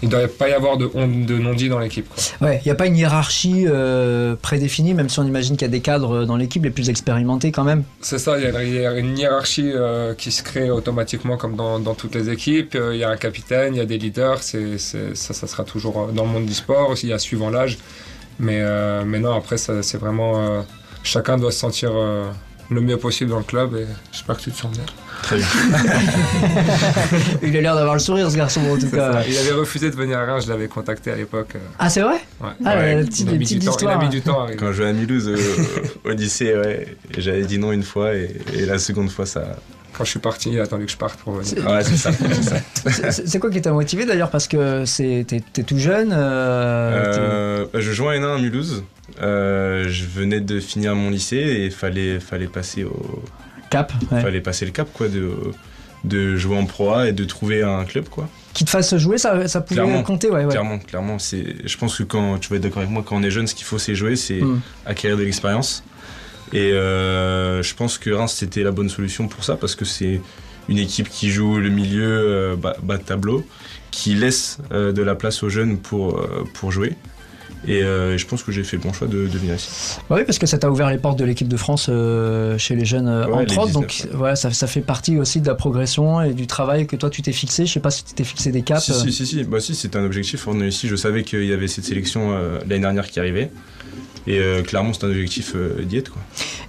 [0.00, 2.06] il ne doit pas y avoir de, de non-dit dans l'équipe.
[2.08, 2.46] quoi.
[2.46, 5.70] Ouais, il n'y a pas une hiérarchie euh, prédéfinie, même si on imagine qu'il y
[5.70, 7.82] a des cadres dans l'équipe les plus expérimentés quand même.
[8.00, 11.94] C'est ça, il y a une- hiérarchie euh, qui se crée automatiquement comme dans, dans
[11.94, 12.76] toutes les équipes.
[12.76, 15.48] Euh, Il y a un capitaine, il y a des leaders, c'est, c'est- ça, ça
[15.48, 17.76] sera toujours euh, dans le monde du sport, il y a suivant l'âge.
[18.38, 20.40] Mais, euh, mais non, après, ça, c'est vraiment.
[20.40, 20.60] euh,
[21.02, 22.30] chacun doit se sentir euh,
[22.70, 24.84] le mieux possible dans le club et j'espère que tu te sens bien.
[25.22, 25.46] très bien.
[27.42, 29.12] Il a l'air d'avoir le sourire ce garçon en tout cas.
[29.12, 29.22] ça.
[29.28, 31.52] Il avait refusé de venir à Reims, je l'avais contacté à l'époque.
[31.56, 32.48] euh, Ah c'est vrai ouais.
[32.64, 34.02] Ah, Ouais, la petite, il, a mis du temps, il a histoires.
[34.02, 34.56] mis du temps à arriver.
[34.58, 35.38] Quand je jouais à Mulhouse euh,
[36.04, 39.56] au lycée, ouais, j'avais dit non une fois, et, et la seconde fois, ça.
[39.96, 41.66] Quand je suis parti, il a attendu que je parte pour venir.
[41.68, 42.10] Ouais, c'est ça.
[43.10, 46.12] c'est quoi qui t'a motivé d'ailleurs Parce que c'est- t'es t'es tout jeune.
[46.12, 48.84] euh, Euh, je jouais en N1 à Mulhouse.
[49.20, 53.22] Euh, je venais de finir mon lycée et fallait fallait passer au
[53.70, 54.20] Cap, ouais.
[54.22, 55.30] fallait passer le cap quoi de
[56.04, 58.28] de jouer en Pro A et de trouver un club quoi.
[58.54, 60.02] Qui te fasse jouer, ça, ça pouvait Clairement.
[60.02, 60.44] compter, ouais.
[60.44, 60.50] ouais.
[60.50, 61.44] Clairement, clairement, c'est.
[61.64, 63.54] Je pense que quand tu vas être d'accord avec moi, quand on est jeune, ce
[63.54, 64.60] qu'il faut c'est jouer, c'est Mm.
[64.86, 65.84] acquérir de l'expérience.
[66.52, 70.20] Et euh, je pense que Reims c'était la bonne solution pour ça parce que c'est
[70.68, 73.44] une équipe qui joue le milieu euh, bas, bas de tableau,
[73.90, 76.94] qui laisse euh, de la place aux jeunes pour pour jouer.
[77.66, 79.98] Et euh, je pense que j'ai fait le bon choix de, de venir ici.
[80.10, 82.84] Oui, parce que ça t'a ouvert les portes de l'équipe de France euh, chez les
[82.84, 83.66] jeunes, euh, Ouais, entre les autres.
[83.66, 86.96] 19, Donc, voilà, ça, ça fait partie aussi de la progression et du travail que
[86.96, 87.66] toi tu t'es fixé.
[87.66, 88.84] Je sais pas si tu t'es fixé des caps.
[88.84, 89.44] Si, si, si, si.
[89.44, 90.46] Bah, si, c'était un objectif.
[90.46, 92.32] On est ici, je savais qu'il y avait cette sélection
[92.66, 93.50] l'année dernière qui arrivait.
[94.28, 96.12] Et euh, clairement, c'est un objectif euh, d'y être.
[96.12, 96.20] Quoi.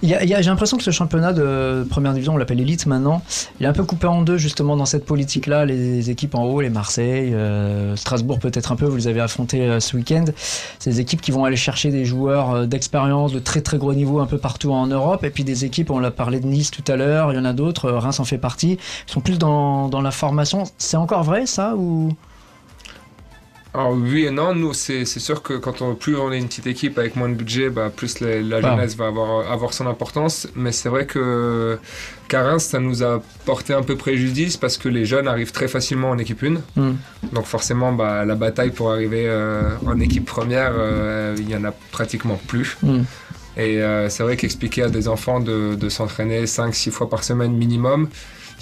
[0.02, 3.22] J'ai l'impression que ce championnat de première division, on l'appelle élite maintenant,
[3.60, 5.66] il est un peu coupé en deux justement dans cette politique-là.
[5.66, 9.78] Les équipes en haut, les Marseille, euh, Strasbourg peut-être un peu, vous les avez affrontés
[9.78, 10.24] ce week-end.
[10.86, 14.26] Des équipes qui vont aller chercher des joueurs d'expérience de très très gros niveau un
[14.26, 15.22] peu partout en Europe.
[15.24, 17.44] Et puis des équipes, on l'a parlé de Nice tout à l'heure, il y en
[17.44, 20.64] a d'autres, Reims en fait partie, ils sont plus dans, dans la formation.
[20.78, 22.14] C'est encore vrai ça ou?
[23.72, 26.66] Alors oui et non, nous c'est sûr que quand on, plus on est une petite
[26.66, 28.60] équipe avec moins de budget, bah, plus la, Ah.
[28.60, 30.48] jeunesse va avoir, avoir son importance.
[30.56, 31.78] Mais c'est vrai que
[32.32, 36.10] Reims, ça nous a porté un peu préjudice parce que les jeunes arrivent très facilement
[36.10, 36.60] en équipe 1.
[36.80, 36.96] Hmm.
[37.32, 41.64] Donc forcément, bah, la bataille pour arriver euh, en équipe première, euh, il y en
[41.64, 42.76] a pratiquement plus.
[42.82, 43.02] Hmm.
[43.56, 47.52] Et euh, c'est vrai qu'expliquer à des enfants de, de s'entraîner 5-6 fois par semaine
[47.52, 48.08] minimum,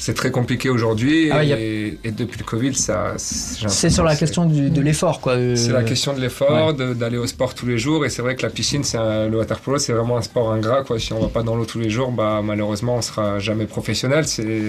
[0.00, 1.30] c'est très compliqué aujourd'hui.
[1.30, 3.14] Ah ouais, et, y a- et depuis le Covid, ça...
[3.18, 5.32] c'est sur la question du- de l'effort quoi.
[5.32, 8.06] euh, c'est la question de l'effort, de- d'aller au sport tous les jours.
[8.06, 8.96] Et c'est vrai que la piscine, c'est
[9.28, 10.84] le waterpolo, c'est vraiment un sport ingrat.
[10.84, 10.98] Quoi.
[10.98, 14.24] Si on va pas dans l'eau tous les jours, bah, malheureusement, on sera jamais professionnel.
[14.26, 14.62] C'est,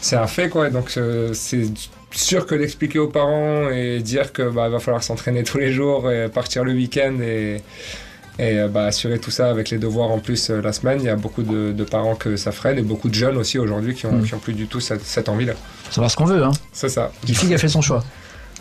[0.00, 0.48] c'est un fait.
[0.48, 0.70] Quoi.
[0.70, 1.64] Donc, euh, c'est
[2.10, 6.10] sûr que d'expliquer aux parents et dire que bah, va falloir s'entraîner tous les jours,
[6.10, 7.58] et partir le week-end et,
[8.38, 10.98] et euh, bah, assurer tout ça avec les devoirs en plus euh, la semaine.
[11.00, 13.58] Il y a beaucoup de, de parents que ça freine et beaucoup de jeunes aussi
[13.58, 14.24] aujourd'hui qui ont, Mm.
[14.24, 15.54] qui ont plus du tout cette, cette envie-là.
[15.90, 16.42] savoir ce qu'on veut.
[16.44, 16.52] Hein.
[16.72, 17.10] C'est ça.
[17.26, 18.04] Qui fille a fait son choix.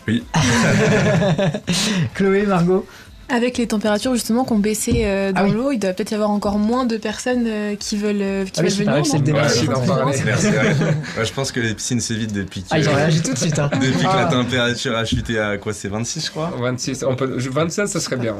[0.07, 0.23] Oui.
[2.15, 2.85] Chloé, Margot.
[3.29, 5.51] Avec les températures justement qui ont baissé euh, dans Ah oui.
[5.51, 8.51] l'eau, il doit peut-être y avoir encore moins de personnes euh, qui veulent, euh, qui
[8.59, 9.01] Ah veulent venir.
[9.03, 9.07] que
[11.25, 13.59] je pense que les piscines s'évitent depuis que, Ah, ils ont réagi tout de suite.
[13.59, 13.69] Hein.
[13.73, 14.23] depuis que Ah.
[14.23, 16.53] la température a chuté à quoi C'est 26, je crois?
[16.57, 18.35] 26, on peut, 27, ça serait bien.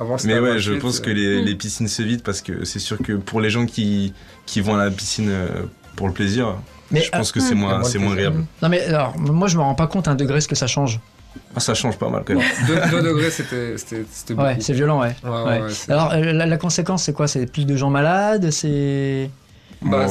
[0.00, 1.44] Avant, Mais ouais, je 28, pense que euh, les, Mm.
[1.46, 4.12] les piscines se vident parce que c'est sûr que pour les gens qui,
[4.46, 5.32] qui vont à la piscine
[5.96, 6.56] pour le plaisir,
[6.90, 8.44] Mais, je pense que c'est a moins, c'est moins agréable.
[8.62, 11.00] Non mais alors, moi je me rends pas compte un degré ce que ça change.
[11.56, 12.44] Ah, ça change pas mal quand même.
[12.90, 14.46] 2 degrés, c'était c'était- c'était beaucoup.
[14.46, 15.14] Ouais, c'est violent, ouais.
[15.24, 15.60] Ouais, ouais, Ouais.
[15.62, 17.26] ouais, c'est- Alors euh, la, la conséquence c'est quoi?
[17.28, 19.30] C'est plus de gens malades C'est
[19.80, 20.06] Bah,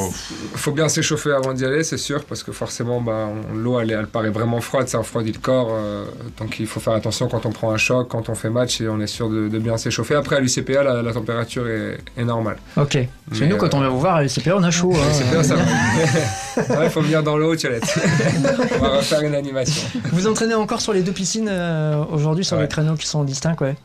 [0.56, 4.30] faut bien s'échauffer avant d'y aller, c'est sûr, parce que forcément, bah, l'eau, elle, paraît
[4.30, 5.68] vraiment froide, ça refroidit le corps.
[5.72, 6.06] euh,
[6.40, 8.88] donc il faut faire attention quand on prend un choc, quand on fait match, et
[8.88, 10.16] on est sûr de, de bien s'échauffer.
[10.16, 12.58] Après, à l'UCPA, la, la température est, est normale.
[12.78, 12.98] Ok.
[13.28, 14.94] Parce que Mais, nous quand euh, on vient vous voir à l'UCPA on a chaud.
[14.96, 15.20] hein.
[15.20, 15.64] l'UCPA, ça va.
[16.80, 17.84] Ouais, faut venir dans l'eau, Tiolette.
[18.78, 19.84] on va refaire une animation.
[20.14, 22.64] Vous entraînez encore sur les deux piscines euh, aujourd'hui sur Ouais.
[22.64, 23.76] les créneaux qui sont distincts, ouais.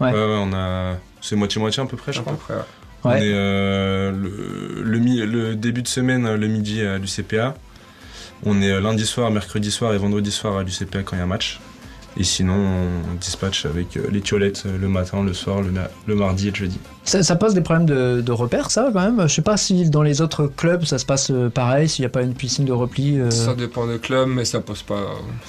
[0.00, 0.12] Ouais.
[0.14, 0.94] On a.
[1.20, 2.56] C'est moitié-moitié à peu près, je À peu crois.
[2.56, 2.64] près,
[3.06, 3.12] ouais.
[3.12, 4.12] On est euh,
[4.84, 7.54] le, le début de semaine, euh, le midi à l'UCPA.
[8.44, 11.22] On est euh, lundi soir, mercredi soir et vendredi soir à l'UCPA quand il y
[11.22, 11.60] a un match.
[12.18, 15.88] Et sinon, on dispatche avec euh, les tiolettes euh, le matin, le soir, le, ma-
[16.06, 16.78] le mardi et le jeudi.
[17.04, 19.28] Ça, ça pose des problèmes de, de repères, ça, quand même?
[19.28, 22.06] Je sais pas si dans les autres clubs, ça se passe euh, pareil, s'il n'y
[22.06, 23.20] a pas une piscine de repli.
[23.20, 24.94] euh, Ça dépend des clubs, mais ça pose pas.
[24.94, 25.00] Ouais,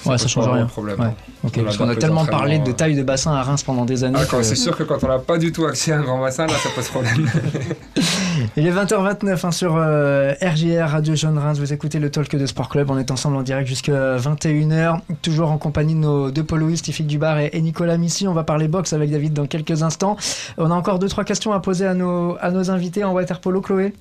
[0.04, 0.64] pose ça pas change vraiment rien.
[0.66, 1.00] de problème.
[1.00, 1.14] Ouais.
[1.44, 4.04] Ok, On parce qu'on a tellement parlé de taille de bassin à Reims pendant des
[4.04, 4.18] années.
[4.20, 6.20] Ah, que- c'est sûr que quand on n'a pas du tout accès à un grand
[6.20, 7.28] bassin, là, ça pose problème.
[8.56, 11.58] Il est 20h29 hein, sur euh, RJR Radio Jeune Reims.
[11.58, 12.90] Vous écoutez le Talk de Sport Club.
[12.90, 15.00] On est ensemble en direct jusqu'à 21h.
[15.22, 18.28] Toujours en compagnie de nos deux poloistes, Tifik Dubar et, et Nicolas Missy.
[18.28, 20.16] On va parler boxe avec David dans quelques instants.
[20.56, 23.40] On a encore deux trois questions à poser à nos, à nos invités en water
[23.40, 23.92] polo, Chloé.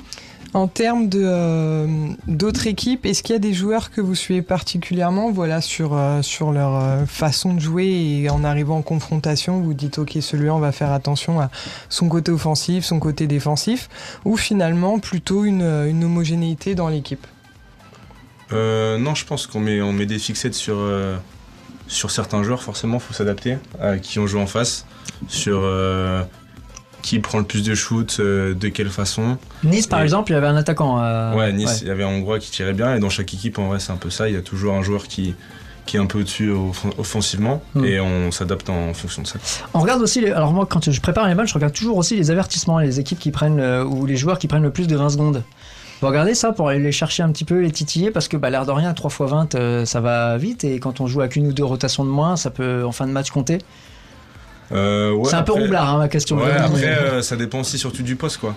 [0.54, 1.88] En termes euh,
[2.28, 6.22] d'autres équipes, est-ce qu'il y a des joueurs que vous suivez particulièrement voilà, sur, euh,
[6.22, 10.56] sur leur euh, façon de jouer et en arrivant en confrontation, vous dites ok celui-là
[10.56, 11.50] on va faire attention à
[11.90, 13.90] son côté offensif, son côté défensif,
[14.24, 17.28] ou finalement plutôt une, une homogénéité dans l'équipe?
[18.52, 20.78] Non, je pense qu'on met, on met des fixettes sur,
[21.88, 24.86] sur certains joueurs, forcément, faut s'adapter à qui on joue en face,
[25.28, 25.60] sur
[27.08, 29.38] qui prend le plus de shoot, euh, de quelle façon.
[29.64, 31.02] Nice, par Et- exemple, il y avait un attaquant.
[31.02, 33.60] euh, ouais, Nice, il y avait un Hongrois qui tirait bien, et dans chaque équipe,
[33.60, 34.28] en vrai, c'est un peu ça.
[34.28, 35.34] Il y a toujours un joueur qui,
[35.86, 37.86] qui est un peu au-dessus off- offensivement, Mm.
[37.86, 39.40] et on s'adapte en fonction de ça.
[39.74, 42.18] On regarde aussi, les- alors moi quand je prépare les matchs, je regarde toujours aussi
[42.18, 44.96] les avertissements, les équipes qui prennent, euh, ou les joueurs qui prennent le plus de
[44.98, 45.44] 20 secondes.
[46.02, 48.50] Vous regardez ça pour aller les chercher un petit peu, les titiller, parce que bah,
[48.50, 51.38] l'air de rien, 3 x 20, euh, ça va vite, et quand on joue avec
[51.38, 53.60] une ou deux rotations de moins, ça peut en fin de match compter.
[54.72, 56.38] Euh, ouais, C'est un peu après- roublard hein, ma question.
[56.38, 58.56] Ouais, après, euh, ça dépend aussi surtout du poste, quoi.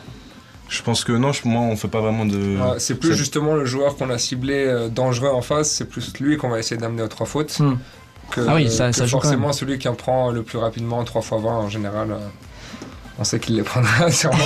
[0.69, 2.37] Je pense que non, je- moi, on fait pas vraiment de.
[2.37, 6.13] Ouais, c'est plus justement le joueur qu'on a ciblé euh, dangereux en face, c'est plus
[6.21, 7.59] lui qu'on va essayer d'amener aux trois fautes.
[7.59, 7.75] Hmm.
[8.31, 10.59] Que, Ah oui, ça- que ça joue quand forcément celui qui en prend le plus
[10.59, 12.13] rapidement, 3 x 20 en général.
[12.13, 12.19] euh,
[13.19, 14.39] on sait qu'il les prendra sûrement.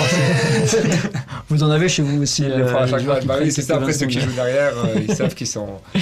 [1.51, 2.43] Vous en avez chez vous aussi.
[2.43, 3.27] Il les euh, prend à chaque joueurs match.
[3.27, 3.75] Bah oui, c'est ça.
[3.77, 5.69] Après, 20 ceux qui jouent derrière, euh, ils savent qu'ils sont.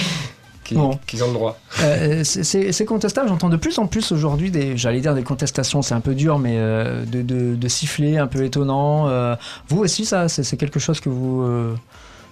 [0.63, 0.91] qu'ils Bon.
[0.91, 1.59] ont le droit.
[1.81, 5.93] Euh, c'est- contestable, j'entends de plus en plus aujourd'hui des, j'allais dire des contestations, c'est
[5.93, 9.07] un peu dur, mais euh, de, de, de sifflets un peu étonnants.
[9.09, 9.35] euh,
[9.69, 11.45] vous aussi, ça, c'est quelque chose que vous,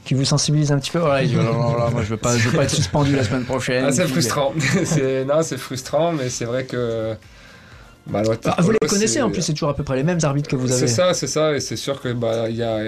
[0.06, 1.00] qui vous sensibilise un petit peu?
[1.00, 2.70] Voilà, il dit, oh là là là, moi, je veux pas, je veux pas être
[2.72, 3.86] suspendu la semaine prochaine.
[3.88, 4.54] Ah, c'est frustrant.
[4.86, 7.16] c'est non, c'est frustrant, mais c'est vrai que.
[8.08, 10.50] Bah, ah, vous les connaissez en plus, c'est toujours à peu près les mêmes arbitres
[10.50, 10.80] que vous avez.
[10.80, 12.80] C'est ça, c'est ça, et c'est sûr que bah il y a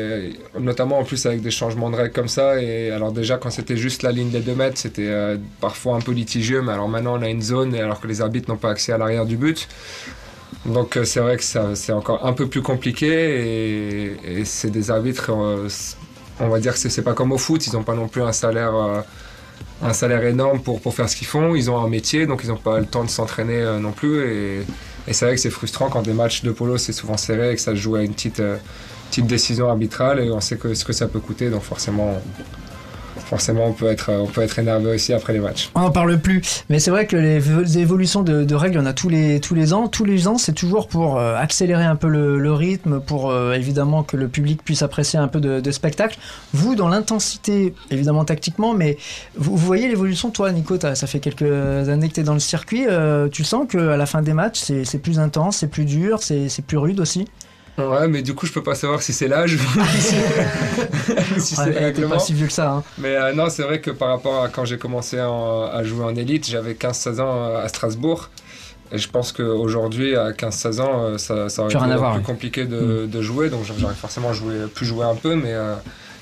[0.60, 3.78] notamment en plus avec des changements de règles comme ça, et alors déjà quand c'était
[3.78, 7.17] juste la ligne des 2 mètres, c'était euh, parfois un peu litigieux, mais alors maintenant
[7.19, 9.38] on a une zone, et alors que les arbitres n'ont pas accès à l'arrière du
[9.38, 9.67] but.
[10.65, 14.89] Donc euh, c'est vrai que c'est encore un peu plus compliqué, et, et c'est des
[14.89, 15.67] arbitres, euh,
[16.39, 18.34] on va dire que c'est pas comme au foot, ils n'ont pas non plus un
[18.34, 18.76] salaire.
[18.76, 19.02] euh,
[19.82, 22.49] un salaire énorme pour, pour faire ce qu'ils font, ils ont un métier donc ils
[22.49, 24.62] n'ont pas le temps de s'entraîner non plus et,
[25.07, 27.55] et c'est vrai que c'est frustrant quand des matchs de polo c'est souvent serré et
[27.55, 28.57] que ça se joue à une petite, euh,
[29.09, 32.21] petite décision arbitrale et on sait que, ce que ça peut coûter donc forcément,
[33.34, 35.72] forcément on, peut être, on peut être énervé aussi après les matchs.
[35.74, 38.86] On n'en parle plus, mais c'est vrai que les, évolutions de, règles, il y en
[38.86, 39.88] a tous les, tous les ans.
[39.88, 44.04] Tous les ans, c'est toujours pour euh, accélérer un peu le, rythme, pour euh, évidemment
[44.04, 46.19] que le public puisse apprécier un peu de, spectacle.
[46.54, 48.98] Vous, dans l'intensité, évidemment tactiquement, mais
[49.36, 50.30] vous, voyez l'évolution.
[50.30, 51.41] Toi, Nico, ça fait quelques
[51.89, 52.86] années que tu es dans le circuit.
[52.88, 56.65] euh, tu sens qu'à la fin des matchs, c'est plus intense, c'est plus dur, c'est
[56.67, 57.26] plus rude aussi?
[57.77, 59.57] Ouais mais du coup je peux pas savoir si c'est l'âge ou
[59.97, 60.15] si,
[61.39, 62.71] si Ouais, c'est le pas si vieux que ça.
[62.71, 62.83] hein.
[62.99, 66.03] Mais euh, non, c'est vrai que par rapport à quand j'ai commencé en- à jouer
[66.05, 68.29] en élite, j'avais 15-16 ans euh, à Strasbourg.
[68.91, 71.97] Et je pense qu'aujourd'hui, à 15-16 ans, euh, ça, ça aurait Plus été rien à
[71.97, 72.25] voir, plus ouais.
[72.25, 73.49] compliqué de, de jouer.
[73.49, 75.36] Donc j'aurais forcément joué, pu jouer un peu.
[75.36, 75.73] Mais, euh,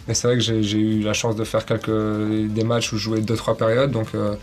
[0.07, 2.97] mais c'est vrai que j'ai j'ai eu la chance de faire quelques, des matchs où
[2.97, 3.91] je jouais 2-3 périodes.
[3.91, 4.35] Donc, euh,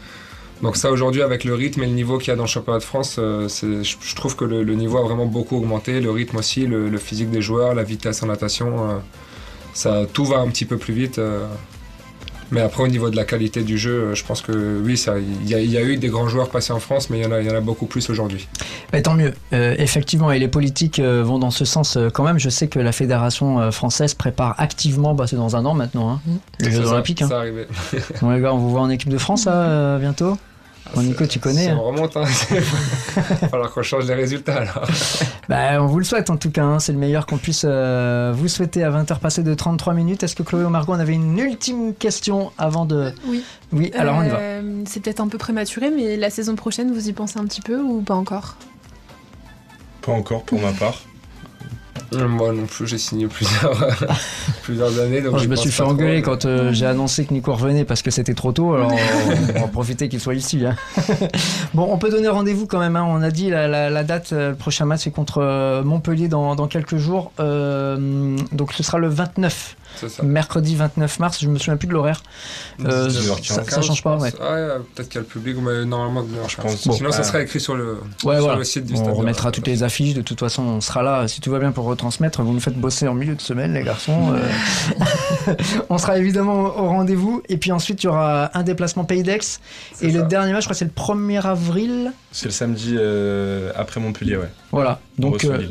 [0.63, 2.79] donc ça, aujourd'hui, avec le rythme et le niveau qu'il y a dans le championnat
[2.79, 6.01] de France, euh, je, je trouve que le, le niveau a vraiment beaucoup augmenté.
[6.01, 8.91] Le rythme aussi, le, le physique des joueurs, la vitesse en natation.
[8.91, 8.95] euh,
[9.75, 11.19] ça, tout va un petit peu plus vite.
[11.19, 11.47] euh,
[12.51, 14.95] mais après, au niveau de la qualité du jeu, je pense que oui,
[15.45, 17.25] il y, a- il y a eu des grands joueurs passés en France, mais il
[17.25, 18.49] y en a, il y en a beaucoup plus aujourd'hui.
[19.05, 19.35] Tant mieux.
[19.53, 22.39] Euh, effectivement, et les politiques euh, vont dans ce sens euh, quand même.
[22.39, 26.11] Je sais que la fédération euh, française prépare activement, bah, c'est dans un an maintenant,
[26.13, 26.21] hein,
[26.61, 27.21] les C'est Jeux ça, Olympiques.
[27.21, 27.29] Hein.
[27.29, 27.67] Ça arrivé.
[28.23, 30.39] Bon, les gars, on vous voit en équipe de France là, euh, bientôt?
[30.95, 31.79] Bon, Nico, tu connais, Si hein.
[31.81, 32.25] on remonte, hein.
[32.51, 34.89] il va falloir qu'on change les résultats alors.
[35.49, 36.65] bah, On vous le souhaite en tout cas.
[36.65, 36.79] hein.
[36.79, 40.23] C'est le meilleur qu'on puisse euh, vous souhaiter à 20h passées de 33 minutes.
[40.23, 43.13] Est-ce que Chloé ou Margot, on avait une ultime question avant de.
[43.27, 43.45] Oui.
[43.73, 44.39] Oui, alors on y va.
[44.39, 47.61] Euh, C'est peut-être un peu prématuré, mais la saison prochaine, vous y pensez un petit
[47.61, 48.57] peu ou pas encore?
[50.01, 51.03] Pas encore pour ma part.
[52.15, 53.73] Euh, Moi non plus, j'ai signé plusieurs,
[54.63, 55.21] plusieurs années.
[55.21, 58.03] Donc je me suis fait trop, engueuler quand euh, j'ai annoncé que Nico revenait parce
[58.03, 58.75] que c'était trop tôt.
[58.75, 60.65] Alors on, on va profiter qu'il soit ici.
[60.65, 60.77] hein.
[61.75, 62.97] bon, on peut donner rendez-vous quand même.
[62.97, 63.05] hein.
[63.07, 66.55] On a dit la, la- la date, euh, le prochain match c'est contre Montpellier dans,
[66.55, 67.33] dans quelques jours.
[67.41, 69.77] Euh, donc ce sera le 29, C'est ça.
[70.23, 71.39] Mercredi 29 mars.
[71.41, 72.23] Je me souviens plus de l'horaire.
[72.85, 74.33] Euh, 19h15, ça, ça change pas, ouais.
[74.41, 76.77] Ouais, peut-être qu'il y a le public, mais normalement, je pense.
[76.77, 78.59] Sinon, ça sera écrit sur le, Ouais, sur voilà.
[78.59, 79.15] le site du On stade.
[79.15, 80.15] remettra toutes les affiches.
[80.15, 81.29] De toute façon, on sera là.
[81.29, 83.83] Si tout va bien pour retransmettre, vous nous faites bosser en milieu de semaine, les
[83.83, 84.33] garçons.
[84.35, 85.55] Euh,
[85.91, 87.43] on sera évidemment au rendez-vous.
[87.49, 89.39] Et puis ensuite, il y aura un déplacement Pays d'Aix.
[90.01, 90.19] Et ça.
[90.19, 92.13] le dernier match, je crois que c'est le 1er avril.
[92.33, 94.51] C'est le samedi euh, après Montpellier, ouais.
[94.73, 95.01] Voilà.
[95.19, 95.69] On Donc, euh.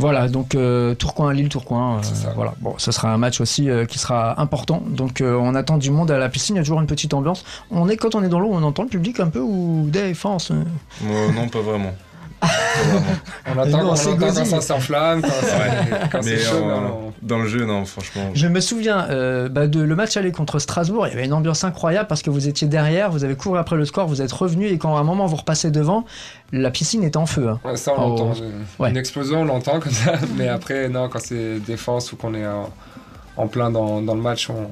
[0.00, 0.28] Voilà.
[0.28, 1.98] Donc, euh, Tourcoing, Lille, Tourcoing.
[1.98, 2.32] euh, ça.
[2.34, 2.54] voilà.
[2.60, 4.82] Bon, ce sera un match aussi euh, qui sera important.
[4.86, 6.56] Donc, euh, on attend du monde à la piscine.
[6.56, 7.44] Il y a toujours une petite ambiance.
[7.70, 10.50] On est, quand on est dans l'eau, on entend le public un peu ou défense.
[11.02, 11.92] non, pas vraiment.
[12.42, 15.22] On attend, Non, on quand ça s'enflamme,
[16.12, 18.30] quand Mais chaud, on- dans le jeu, non, franchement.
[18.34, 21.06] Je me souviens euh, bah, de le match aller contre Strasbourg.
[21.06, 23.76] Il y avait une ambiance incroyable parce que vous étiez derrière, vous avez couru après
[23.76, 26.04] le score, vous êtes revenu et quand à un moment vous repassez devant,
[26.52, 27.48] la piscine est en feu.
[27.48, 27.60] hein.
[27.64, 28.08] Ouais, ça, on Oh.
[28.08, 28.32] l'entend.
[28.78, 28.90] Ouais.
[28.90, 30.14] Une explosion, on l'entend comme ça.
[30.36, 32.70] Mais après, non, quand c'est défense ou qu'on est en,
[33.36, 34.68] en plein dans, dans le match, on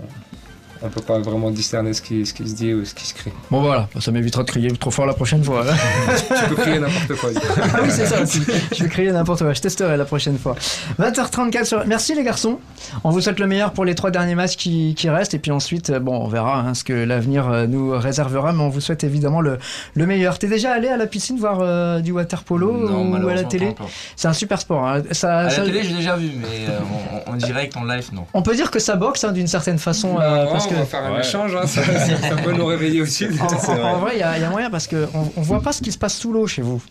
[0.83, 3.15] on peut pas vraiment discerner ce qui, ce qui se dit ou ce qui se
[3.15, 3.33] crie.
[3.51, 5.65] Bon voilà, ça m'évitera de crier trop fort la prochaine fois.
[6.49, 7.31] tu peux crier n'importe quoi.
[7.63, 8.41] Ah oui, c'est ça aussi.
[8.77, 9.53] Je vais crier n'importe quoi.
[9.53, 10.55] Je testerai la prochaine fois.
[10.99, 11.87] 20h34 sur...
[11.87, 12.59] Merci les garçons.
[13.05, 15.35] On vous souhaite le meilleur pour les trois derniers matchs qui, qui restent.
[15.35, 18.53] Et puis ensuite, euh, bon, on verra hein, ce que l'avenir euh, nous réservera.
[18.53, 19.59] Mais on vous souhaite évidemment le,
[19.95, 20.39] le meilleur.
[20.39, 23.45] T'es déjà allé à la piscine voir euh, du water polo Non, ou à la
[23.45, 23.75] télé.
[24.17, 24.87] C'est un super sport.
[24.87, 25.03] hein.
[25.13, 26.79] Ça, À ça- la télé, j'ai déjà vu, mais euh,
[27.27, 28.25] en, direct, en live, non.
[28.35, 30.19] On peut dire que ça boxe hein, d'une certaine façon.
[30.21, 30.75] euh, on que...
[30.77, 31.21] va faire un Ouais.
[31.21, 33.27] échange, hein, ça, ça- ça peut nous réveiller aussi.
[33.41, 33.83] En, en- vrai.
[33.83, 35.83] en vrai, il y, a- il y a moyen parce qu'on on voit pas ce
[35.83, 36.83] qui se passe sous l'eau chez vous.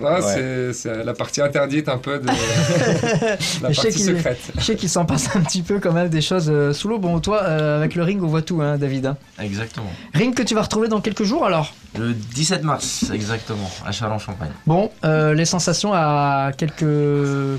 [0.00, 4.38] Non, c'est- la partie interdite un peu de la Mais je sais partie qu'il- secrète.
[4.56, 6.98] Je sais qu'il s'en passe un petit peu quand même des choses euh, sous l'eau.
[6.98, 9.06] Bon, toi, euh, avec le ring, on voit tout, hein, David.
[9.06, 9.16] hein.
[9.40, 9.90] Exactement.
[10.14, 11.72] Ring que tu vas retrouver dans quelques jours alors?
[11.98, 14.50] Le 17 mars, exactement, à Châlons-Champagne.
[14.66, 16.84] Bon, euh, les sensations à quelques.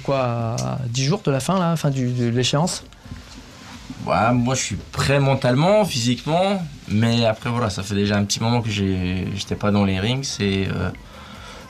[0.04, 2.84] quoi, à 10 jours de la fin, là, fin du, de l'échéance?
[4.34, 8.62] Moi, je suis prêt mentalement, physiquement, mais après, voilà, ça fait déjà un petit moment
[8.62, 10.24] que j'étais pas dans les rings.
[10.24, 10.90] C'est, euh,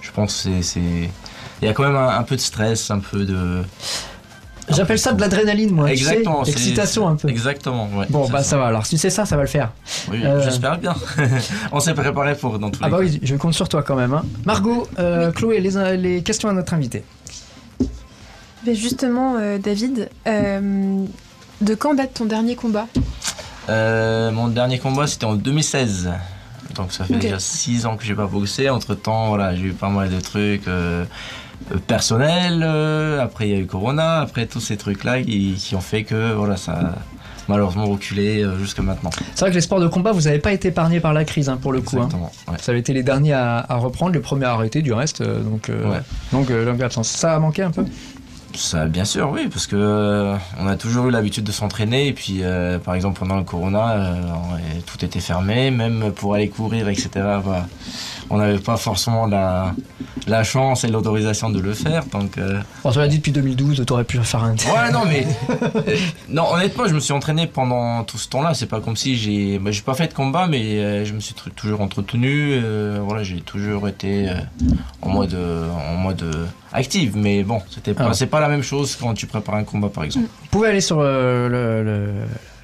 [0.02, 1.10] je pense, que c'est, c'est-
[1.62, 3.62] il y a quand même un, un peu de stress, un peu de.
[4.69, 5.89] J'appelle ça de l'adrénaline, moi.
[5.89, 6.43] tu sais, Exactement.
[6.43, 7.30] L'excitation c'est- un peu.
[7.30, 8.06] Exactement, ouais.
[8.10, 8.86] Bon, bah ça va alors.
[8.86, 9.71] Si c'est ça, ça va le faire.
[10.12, 10.93] Oui, Euh, j'espère bien.
[11.71, 13.04] On s'est préparé pour dans tous Ah les bah cas.
[13.04, 14.13] oui, je compte sur toi quand même.
[14.13, 14.23] hein.
[14.45, 17.04] Margot, euh, Chloé, les, les questions à notre invité.
[18.65, 21.06] Mais justement, euh, David, euh,
[21.61, 22.87] de quand date ton dernier combat
[23.69, 26.11] Euh, mon dernier combat, c'était en 2016.
[26.75, 28.69] Donc ça fait déjà 6 ans que j'ai pas boxé.
[28.69, 31.03] Entre temps, voilà, j'ai eu pas mal de trucs euh,
[31.71, 32.63] euh, personnels.
[32.63, 34.21] euh, après, il y a eu Corona.
[34.21, 36.95] Après, tous ces trucs-là qui, qui ont fait que voilà, ça a
[37.47, 39.09] malheureusement reculé euh, jusque maintenant.
[39.33, 41.49] C'est vrai que les sports de combat, vous n'avez pas été épargné par la crise
[41.49, 41.97] hein, pour le coup.
[41.97, 42.03] hein.
[42.05, 42.31] Exactement.
[42.47, 42.57] ouais.
[42.61, 45.21] Ça avait été les derniers à, à reprendre, les premiers à arrêter du reste.
[45.21, 46.01] euh, donc, euh, Ouais.
[46.31, 47.07] donc euh, longue absence.
[47.09, 47.83] Ça a manqué un peu?
[48.55, 52.07] Ça, bien sûr, oui, parce que euh, on a toujours eu l'habitude de s'entraîner.
[52.07, 54.15] Et puis, euh, par exemple, pendant le Corona, euh,
[54.85, 57.09] tout était fermé, même pour aller courir, etc.
[57.15, 57.67] bah,
[58.31, 59.73] on n'avait pas forcément la,
[60.27, 62.05] la chance et l'autorisation de le faire.
[62.07, 62.38] Donc,
[62.83, 64.53] On te l'a dit depuis 2012, t'aurais pu faire un.
[64.53, 65.25] ouais, non, mais
[66.29, 68.53] non, honnêtement, je me suis entraîné pendant tout ce temps-là.
[68.53, 71.33] C'est pas comme si j'ai, bah, j'ai pas fait de combat, mais je me suis
[71.55, 72.59] toujours entretenu.
[73.03, 74.29] voilà, j'ai toujours été
[75.01, 76.23] en mode, en mode
[76.71, 77.15] active.
[77.17, 78.13] Mais bon, c'était pas, Ah.
[78.13, 80.28] c'est pas la même chose quand tu prépares un combat, par exemple.
[80.41, 82.13] Vous pouvez aller sur euh, le, le-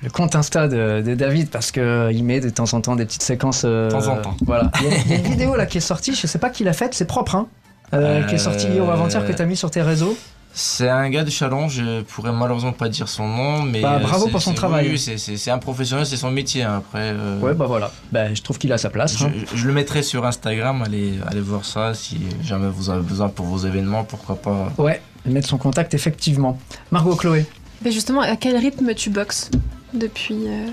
[0.04, 3.24] le compte Insta de, de David parce qu'il met de temps en temps des petites
[3.24, 3.64] séquences.
[3.66, 4.36] euh, De temps en temps.
[4.46, 4.72] Voilà.
[4.82, 6.94] Il y, a, une vidéo là qui est sortie, je sais pas qui l'a faite,
[6.94, 7.48] c'est propre, hein
[7.94, 10.16] euh, Qui est sortie hier ou avant-hier que t'as mis sur tes réseaux.
[10.58, 14.00] C'est un gars de Chalon, je pourrais malheureusement pas dire son nom, mais Bah, euh,
[14.00, 14.88] bravo pour son travail.
[14.90, 16.64] oui, c'est- un professionnel, c'est son métier.
[16.64, 16.76] hein.
[16.78, 17.92] Après, euh, Ouais, bah voilà.
[18.14, 19.18] Bah, je trouve qu'il a sa place.
[19.18, 19.32] je, hein.
[19.52, 20.82] je- je le mettrai sur Instagram.
[20.86, 24.72] Allez, allez voir ça si jamais vous avez besoin pour vos événements, pourquoi pas.
[24.78, 26.58] Ouais, mettre son contact effectivement.
[26.92, 27.46] Margot Chloé.
[27.84, 29.50] Mais justement, à quel rythme tu boxes
[29.94, 30.68] depuis euh,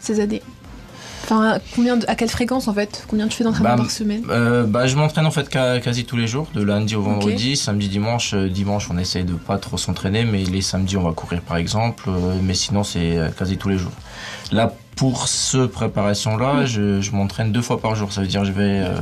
[0.00, 0.42] ces années?
[1.24, 3.04] Enfin, combien de- à quelle fréquence en fait?
[3.08, 4.24] Combien tu fais d'entraînement Bah, par semaine?
[4.30, 7.88] Euh, bah, je m'entraîne en fait quasi tous les jours, de lundi au vendredi, samedi,
[7.88, 8.34] dimanche.
[8.34, 11.56] Euh, dimanche, on essaye de pas trop s'entraîner, mais les samedis, on va courir par
[11.58, 12.04] exemple.
[12.08, 13.92] Euh, mais sinon, c'est quasi tous les jours.
[14.50, 18.12] Là, pour ce préparation-là, je, je m'entraîne deux fois par jour.
[18.12, 18.96] Ça veut dire, je vais euh,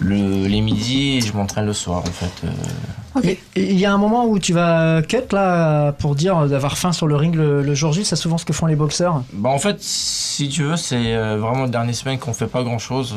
[0.00, 2.46] le, les midis et je m'entraîne le soir en fait.
[2.46, 6.92] Euh, Il y a un moment où tu vas cut là pour dire d'avoir faim
[6.92, 9.22] sur le ring le, le jour J, c'est souvent ce que font les boxeurs?
[9.32, 12.62] Bah en fait, si tu veux, c'est euh, vraiment la dernière semaine qu'on fait pas
[12.64, 13.14] grand chose.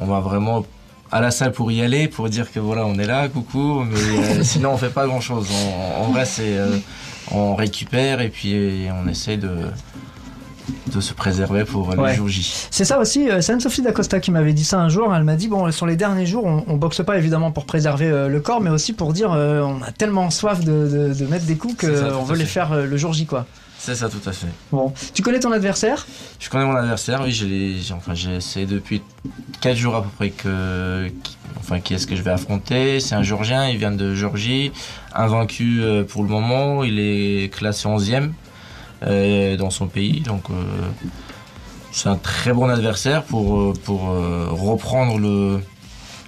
[0.00, 0.64] on va vraiment
[1.12, 3.98] à la salle pour y aller, pour dire que voilà, on est là, coucou, mais
[3.98, 5.48] euh, sinon on fait pas grand chose.
[5.98, 6.76] En, en vrai, c'est euh,
[7.32, 9.50] on récupère et puis on essaie de
[10.92, 12.10] de se préserver pour Ouais.
[12.10, 12.66] le jour J.
[12.70, 15.14] C'est ça aussi, euh, c'est Anne-Sophie D'Acosta qui m'avait dit ça un jour.
[15.14, 18.06] Elle m'a dit bon, sur les derniers jours, on, on boxe pas évidemment pour préserver
[18.08, 21.26] euh, le corps, mais aussi pour dire euh, on a tellement soif de, de- de
[21.26, 22.50] mettre des coups qu'on veut les fait.
[22.50, 23.46] faire le jour J, quoi.
[23.82, 24.46] C'est ça, tout à fait.
[24.72, 26.06] Bon, tu connais ton adversaire?
[26.38, 29.00] Je connais mon adversaire, oui, j'ai enfin, essayé depuis
[29.62, 33.00] 4 jours à peu près que, qui, enfin, qui est-ce que je vais affronter.
[33.00, 34.70] C'est un Georgien, il vient de Géorgie,
[35.14, 38.26] invaincu pour le moment, il est classé 11e euh,
[39.02, 40.54] dans son pays, donc euh,
[41.92, 45.60] c'est un très bon adversaire pour, euh, pour euh, reprendre le,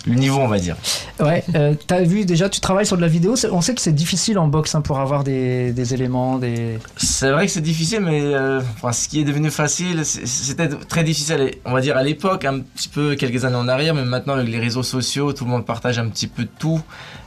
[0.06, 0.76] le niveau, on va dire.
[1.20, 3.34] Ouais, euh, t'as vu déjà, tu travailles sur de la vidéo.
[3.52, 6.78] On sait que c'est difficile en boxe hein, pour avoir des, des éléments, des.
[6.96, 11.04] C'est vrai que c'est difficile, mais euh, enfin, ce qui est devenu facile, c'était très
[11.04, 14.34] difficile, on va dire, à l'époque, un petit peu quelques années en arrière, mais maintenant
[14.34, 16.80] avec les réseaux sociaux, tout le monde partage un petit peu de tout.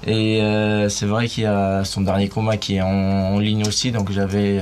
[0.05, 3.65] Et euh, c'est vrai qu'il y a son dernier combat qui est en, en ligne
[3.65, 4.59] aussi, donc j'avais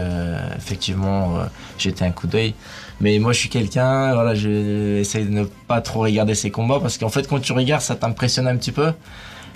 [0.58, 1.40] effectivement
[1.78, 2.54] jeté un coup d'œil.
[3.02, 6.98] Mais moi, je suis quelqu'un, voilà, j'essaie de ne pas trop regarder ses combats parce
[6.98, 8.92] qu'en fait, quand tu regardes, ça t'impressionne un petit peu.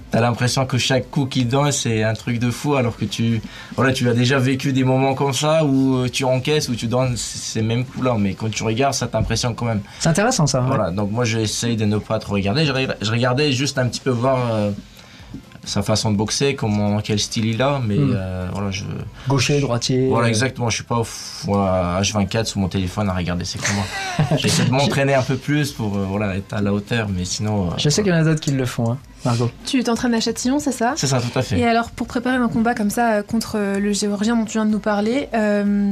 [0.09, 3.41] T'as l'impression que chaque coup qu'il donne, c'est un truc de fou, alors que tu,
[3.75, 6.87] voilà, tu as déjà vécu des moments comme ça où euh, tu encaisses, où tu
[6.87, 8.15] donnes ces mêmes coups-là.
[8.17, 9.81] Mais quand tu regardes, ça t'impressionne quand même.
[9.99, 10.61] C'est intéressant ça.
[10.61, 10.67] ouais.
[10.67, 12.65] Voilà, donc moi, j'essaye de ne pas trop regarder.
[12.65, 14.71] Je, reg- je regardais juste un petit peu voir euh,
[15.67, 18.13] sa façon de boxer, comment, quel style il a, mais Hmm.
[18.15, 18.83] euh, voilà, je,
[19.27, 20.07] Gaucher, droitier.
[20.07, 20.69] voilà, euh, exactement.
[20.69, 21.01] Je suis pas
[21.43, 24.35] voilà, H24 sur mon téléphone à regarder ces combats.
[24.37, 27.67] J'essaie de m'entraîner un peu plus pour euh, voilà, être à la hauteur, mais sinon.
[27.67, 28.97] euh, Je sais qu'il y en a d'autres qui le font, hein.
[29.25, 29.49] Margot.
[29.65, 30.93] Tu t'entraînes à Châtillon, c'est ça?
[30.95, 31.59] C'est ça, tout à fait.
[31.59, 34.71] Et alors, pour préparer un combat comme ça contre le Géorgien dont tu viens de
[34.71, 35.91] nous parler, euh,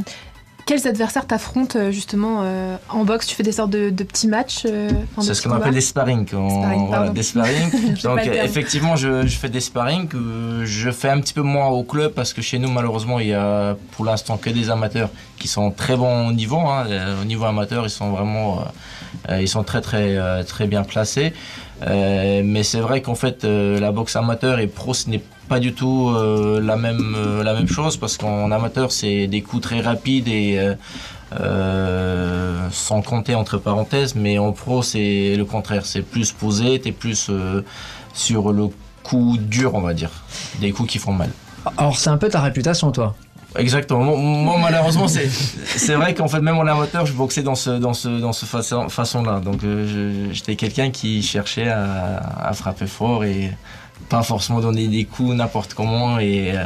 [0.66, 3.28] quels adversaires t'affrontent euh, justement euh, en boxe?
[3.28, 4.90] Tu fais des sortes de, de petits matchs euh,
[5.22, 6.28] C'est ce qu'on appelle des sparring.
[6.32, 7.70] voilà, des sparring.
[8.04, 10.10] Donc effectivement, je, je fais des sparring.
[10.64, 13.34] je fais un petit peu moins au club parce que chez nous, malheureusement, il y
[13.34, 16.58] a pour l'instant que des amateurs qui sont très bons au niveau.
[16.60, 16.86] hein.
[17.22, 18.64] Au niveau amateur, ils sont vraiment,
[19.30, 21.34] euh, ils sont très très très bien placés.
[21.82, 26.10] Mais c'est vrai qu'en fait, la boxe amateur et pro, ce n'est pas du tout
[26.10, 30.28] euh, la même euh, la même chose parce qu'en amateur, c'est des coups très rapides
[30.28, 30.76] et
[31.40, 36.92] euh, sans compter entre parenthèses, mais en pro c'est le contraire, c'est plus posé, t'es
[36.92, 37.32] plus
[38.14, 38.70] sur le
[39.04, 40.12] coup dur on va dire,
[40.60, 41.30] des coups qui font mal.
[41.78, 43.16] Alors c'est un peu ta réputation, toi.
[43.58, 44.18] Exactement.
[44.18, 47.94] Moi, malheureusement c'est c'est vrai qu'en fait même en amateur je boxais dans ce dans
[47.94, 49.62] ce dans ce façon façon là, donc
[50.32, 53.52] j'étais quelqu'un qui cherchait à, à frapper fort et
[54.10, 56.64] pas forcément donner des coups n'importe comment et euh,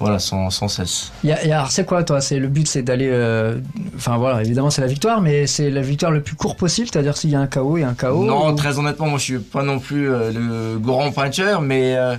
[0.00, 1.12] voilà sans, sans cesse.
[1.22, 2.20] Y a- y a- alors c'est quoi, toi?
[2.20, 3.08] C'est le but, c'est d'aller.
[3.10, 3.58] euh,
[3.96, 7.16] Enfin voilà, évidemment c'est la victoire, mais c'est la victoire le plus court possible, c'est-à-dire
[7.16, 8.24] s'il y a un KO, il y a un KO.
[8.24, 11.94] Non, ou- très honnêtement, moi je suis pas non plus euh, le grand puncher, mais
[11.96, 12.16] euh,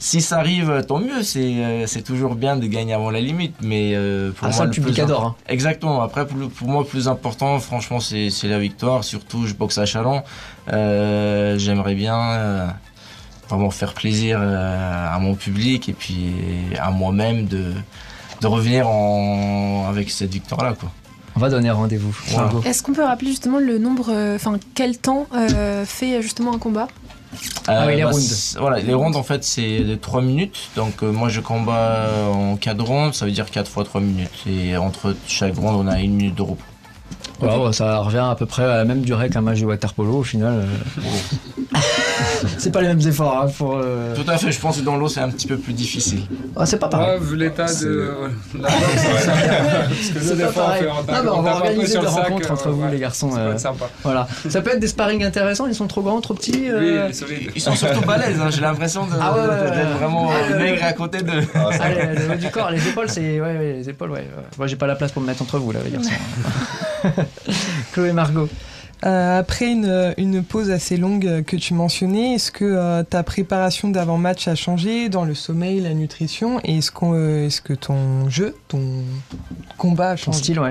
[0.00, 1.22] si ça arrive, tant mieux.
[1.24, 3.94] C'est c'est toujours bien de gagner avant la limite, mais
[4.36, 5.34] pour Ah, moi ça, le public plus adore, hein.
[5.48, 6.00] Exactement.
[6.02, 9.02] Après, pour, pour moi, le plus important, franchement, c'est c'est la victoire.
[9.02, 10.22] Surtout, je boxe à Chalon.
[11.58, 12.74] J'aimerais bien
[13.48, 16.34] vraiment faire plaisir euh, à mon public et puis
[16.78, 17.72] à moi-même de
[18.40, 20.90] de revenir en, avec cette victoire-là, quoi.
[21.36, 22.16] On va donner rendez-vous.
[22.64, 26.58] Est-ce qu'on peut rappeler justement le nombre, euh, enfin quel temps euh, fait justement un
[26.58, 26.88] combat?
[27.68, 28.56] Ah oui, les bah, rounds.
[28.58, 30.70] Voilà, les rounds en fait c'est de 3 minutes.
[30.74, 34.46] Donc euh, moi je combats en 4 rounds, ça veut dire 4 fois 3 minutes.
[34.48, 36.64] Et entre chaque round on a une minute de repos.
[37.40, 40.22] Ouais, ça revient à peu près à la même durée qu'un match de waterpolo au
[40.24, 40.64] final.
[40.64, 41.78] euh.
[42.58, 43.76] c'est pas les mêmes efforts hein, pour.
[43.76, 46.22] euh, Tout à fait, je pense que dans l'eau c'est un petit peu plus difficile.
[46.56, 47.18] Ah, c'est pas pareil.
[47.20, 48.10] Vu l'état de
[48.60, 48.68] la
[50.12, 50.82] C'est des pas on pareil.
[50.82, 52.90] fait on Non, mais on on va organiser sur des rencontres euh, entre vous, ouais,
[52.90, 53.52] les garçons, Ça peut euh.
[53.52, 53.84] être sympa.
[54.02, 54.26] Voilà.
[54.48, 56.52] Ça peut être des sparring intéressants, ils sont trop grands, trop petits.
[56.56, 57.08] Oui, euh.
[57.54, 60.92] Ils sont surtout balèzes, hein, j'ai l'impression de- Ah ouais, d'être vraiment Ah, maigre à
[60.92, 61.32] côté de.
[61.80, 63.40] Allez, le haut du corps, les épaules, c'est.
[63.40, 64.26] Ouais, les épaules, ouais.
[64.56, 66.10] Moi, j'ai pas la place pour me mettre entre vous, là, les garçons.
[67.92, 68.48] Chloé Margot.
[69.06, 73.90] Euh, après une, une pause assez longue que tu mentionnais, est-ce que euh, ta préparation
[73.90, 78.28] d'avant-match a changé dans le sommeil, la nutrition Et est-ce, qu'on, euh, est-ce que ton
[78.28, 78.80] jeu, ton
[79.76, 80.38] combat a Ton changé?
[80.38, 80.70] style, ouais.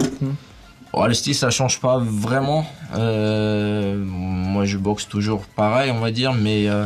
[0.93, 2.65] Ouais, le style ça change pas vraiment.
[2.97, 6.85] Euh, moi je boxe toujours pareil on va dire, mais euh,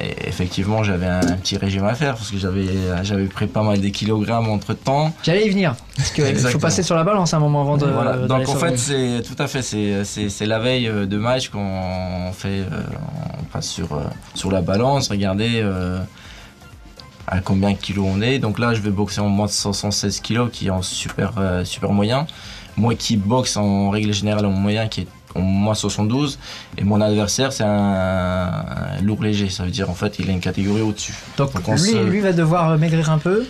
[0.00, 2.66] et effectivement j'avais un, un petit régime à faire parce que j'avais
[3.02, 5.12] j'avais pris pas mal de kilogrammes entre temps.
[5.22, 5.74] J'allais y venir.
[5.96, 7.86] Parce qu'il faut passer sur la balance un moment avant de.
[7.86, 8.16] Voilà.
[8.26, 11.48] Donc en fait c'est tout à fait c'est c'est c'est la veille euh, de match
[11.48, 12.82] qu'on fait euh,
[13.40, 14.02] on passe sur euh,
[14.34, 15.98] sur la balance regarder euh,
[17.26, 18.38] à combien de kilos on est.
[18.38, 21.32] Donc là je vais boxer en moins de 116 kilos qui est en super
[21.64, 22.26] super moyen.
[22.76, 26.38] Moi qui boxe en règle générale en moyen qui est en moins 72
[26.78, 30.32] et mon adversaire c'est un, un lourd léger, ça veut dire en fait il a
[30.32, 31.14] une catégorie au-dessus.
[31.36, 33.44] Donc, Donc, on lui, se- lui va devoir maigrir un peu.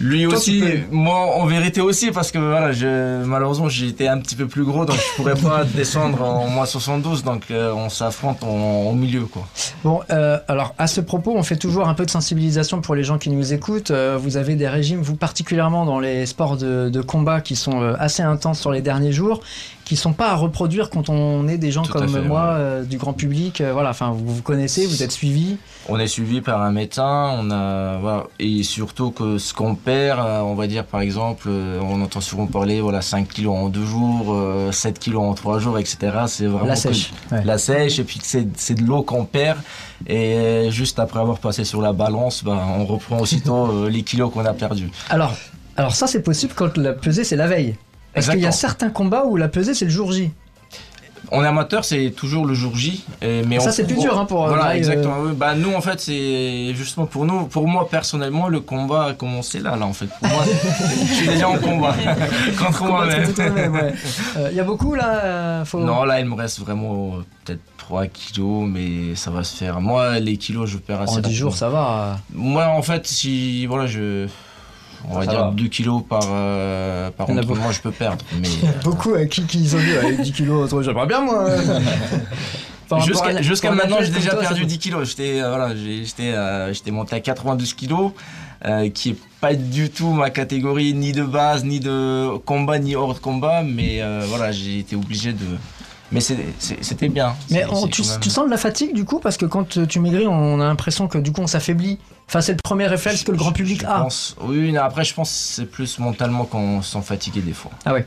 [0.00, 0.62] Lui Toi, aussi,
[0.92, 4.84] moi en vérité aussi parce que voilà, je, malheureusement j'étais un petit peu plus gros
[4.84, 9.48] donc je pourrais pas descendre en moins 72 donc euh, on s'affronte au milieu quoi.
[9.82, 13.02] Bon, euh, alors à ce propos, on fait toujours un peu de sensibilisation pour les
[13.02, 13.90] gens qui nous écoutent.
[13.90, 17.82] Euh, vous avez des régimes, vous particulièrement dans les sports de, de combat, qui sont
[17.82, 19.40] euh, assez intenses sur les derniers jours,
[19.88, 22.54] qui sont pas à reproduire quand on est des gens Tout comme fait, moi, ouais.
[22.58, 23.62] euh, du grand public.
[23.62, 25.56] Euh, voilà, enfin, vous vous connaissez, vous êtes suivi.
[25.88, 30.20] On est suivi par un médecin, on a voilà, et surtout que ce qu'on perd,
[30.20, 33.86] euh, on va dire par exemple, on entend souvent parler voilà 5 kilos en deux
[33.86, 35.96] jours, euh, 7 kilos en trois jours, etc.
[36.26, 37.10] C'est vraiment La que- sèche.
[37.32, 37.42] ouais.
[37.44, 39.58] la sèche et puis c'est c'est de l'eau qu'on perd
[40.06, 44.44] et juste après avoir passé sur la balance, ben, on reprend aussitôt les kilos qu'on
[44.44, 44.90] a perdus.
[45.08, 45.32] Alors,
[45.76, 47.74] alors ça, c'est possible quand la pesée c'est la veille.
[48.26, 50.30] Parce qu'il y a certains combats où la pesée c'est le jour J.
[51.30, 53.04] En amateur, c'est toujours le jour J.
[53.20, 55.16] mais Ça, c'est plus dur, hein, pour, euh, Voilà, Grail, exactement.
[55.36, 59.58] Bah, nous, en fait, c'est justement pour nous, pour moi personnellement, le combat a commencé
[59.58, 60.06] là, là, en fait.
[60.06, 60.44] Pour moi,
[61.06, 61.94] je suis déjà en combat
[62.58, 63.30] contre moi-même.
[63.74, 63.92] Ouais.
[64.38, 65.20] Euh, Il y a beaucoup là.
[65.24, 69.44] euh, faut- Non, là, il me reste vraiment euh, peut-être 3 kilos, mais ça va
[69.44, 69.82] se faire.
[69.82, 72.20] Moi, les kilos, je perds assez En 10 jours, ça va.
[72.32, 74.28] Moi, en fait, si, voilà, je.
[75.08, 75.50] On va Ça dire va.
[75.52, 78.24] 2 kilos par, euh, par Il y en a entraînement, je peux perdre.
[78.40, 78.48] Mais
[78.84, 81.46] Beaucoup euh, qui, qui ont dit avec 10 kilos, j'aimerais bien moi.
[82.90, 83.00] À
[83.42, 85.08] Jusqu'à maintenant, j'ai déjà toi, perdu ça- 10 kilos.
[85.10, 88.12] J'étais euh, voilà, j'étais euh, j'étais monté à 92 kilos,
[88.64, 92.96] euh, qui est pas du tout ma catégorie ni de base, ni de combat, ni
[92.96, 93.62] hors de combat.
[93.62, 95.44] Mais euh, voilà, j'ai été obligé de.
[96.10, 97.34] Mais c'était bien.
[97.50, 99.76] Mais on- tu, quand même- tu sens de la fatigue du coup parce que quand
[99.76, 101.98] euh, tu maigris, on a l'impression que du coup on s'affaiblit.
[102.28, 104.00] Enfin, c'est le premier réflexe que le grand public je a.
[104.00, 107.52] pense- oui, mais après, je pense que c'est plus mentalement qu'on se sent fatigué des
[107.54, 107.70] fois.
[107.86, 108.06] Ah ouais.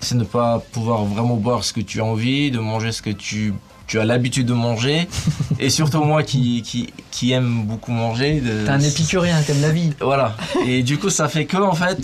[0.00, 3.10] C'est ne pas pouvoir vraiment boire ce que tu as envie, de manger ce que
[3.10, 3.54] tu,
[3.90, 5.08] tu as l'habitude de manger.
[5.58, 8.40] et surtout moi qui, qui, qui aime beaucoup manger.
[8.40, 9.90] de- T'es un épicurien, t'aimes la vie.
[10.00, 10.36] Voilà.
[10.64, 11.98] Et du coup, ça fait que, en fait,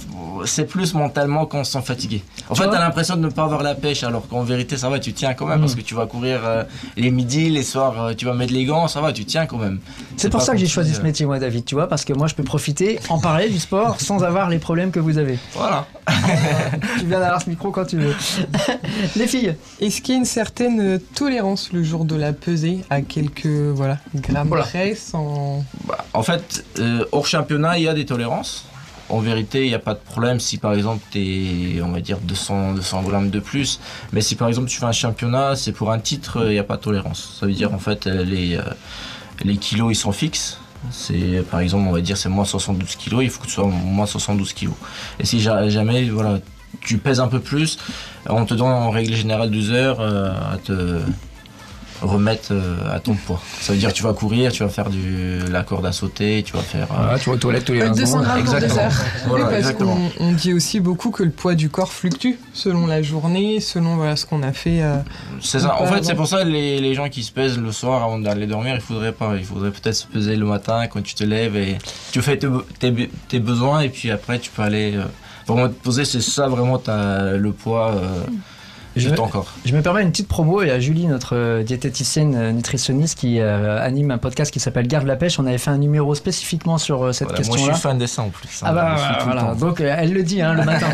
[0.45, 2.23] c'est plus mentalement qu'on se sent fatigué.
[2.51, 4.89] En Tu fait, t'as l'impression de ne pas avoir la pêche, alors qu'en vérité, ça
[4.91, 5.61] va, tu tiens quand même, Mm.
[5.61, 6.65] parce que tu vas courir euh,
[6.97, 9.57] les midis, les soirs, euh, tu vas mettre les gants, ça va, tu tiens quand
[9.59, 9.79] même.
[10.17, 12.05] C'est pour ça que j'ai choisi si, ce euh, métier, moi, David, tu vois, parce
[12.05, 15.19] que moi je peux profiter, en parler du sport sans avoir les problèmes que vous
[15.19, 15.39] avez.
[15.55, 15.87] Voilà.
[16.99, 18.15] tu viens d'avoir ce micro quand tu veux.
[19.17, 23.03] les filles, Est-ce qu'il y a une certaine tolérance le jour de la pesée à
[23.03, 24.65] quelques voilà, grammes Voilà.
[24.65, 25.63] près sans...
[25.87, 28.65] Bah, en fait, euh, hors championnat, il y a des tolérances.
[29.11, 32.01] En vérité, il n'y a pas de problème si par exemple tu es, on va
[32.01, 33.79] dire, 200, 200 grammes de plus.
[34.13, 36.65] Mais si par exemple tu fais un championnat, c'est pour un titre, il n'y a
[36.65, 37.37] pas de tolérance.
[37.39, 38.59] Ça veut dire en fait, euh, les,
[39.45, 40.59] les kilos ils sont fixes.
[40.91, 43.67] C'est par exemple, on va dire, c'est moins 72 kilos, il faut que tu sois
[43.67, 44.75] moins 72 kilos.
[45.21, 46.41] Et si ja- jamais, voilà,
[46.81, 47.79] tu pèses un peu plus,
[48.29, 51.01] on te donne en règle générale 12 heures euh, à te
[52.03, 53.41] remettre euh, à ton poids.
[53.61, 56.43] Ça veut dire que tu vas courir, tu vas faire du, la corde à sauter,
[56.45, 56.89] tu vas faire...
[56.99, 58.83] euh, tu vas aux toilettes tous les Euh, 200 grammes pour deux Exactement.
[58.87, 58.93] heures.
[59.27, 59.95] Voilà, oui, parce exactement.
[60.19, 63.97] qu'on on dit aussi beaucoup que le poids du corps fluctue selon la journée, selon
[63.97, 64.83] voilà, ce qu'on a fait.
[64.83, 64.97] euh,
[65.41, 65.81] C'est ça.
[65.81, 68.47] En fait, c'est pour ça les, les gens qui se pèsent le soir avant d'aller
[68.47, 69.35] dormir, il faudrait pas.
[69.37, 71.79] Il faudrait peut-être se peser le matin quand tu te lèves et
[72.13, 75.03] tu fais tes, tes, tes besoins et puis après tu peux aller euh,
[75.47, 76.05] vraiment te poser.
[76.05, 78.21] C'est ça vraiment t'as le poids euh,
[78.97, 79.53] Je me- ton corps.
[79.65, 83.41] Je me permets une petite promo et à Julie, notre euh, diététicienne euh, nutritionniste qui
[83.41, 85.39] euh, anime un podcast qui s'appelle Garde la pêche.
[85.39, 87.75] On avait fait un numéro spécifiquement sur euh, cette Voilà, moi je question-là.
[87.75, 88.49] suis fan de ça en plus.
[88.63, 88.67] hein.
[88.69, 90.87] Ah bah voilà, donc euh, elle le dit hein, le matin.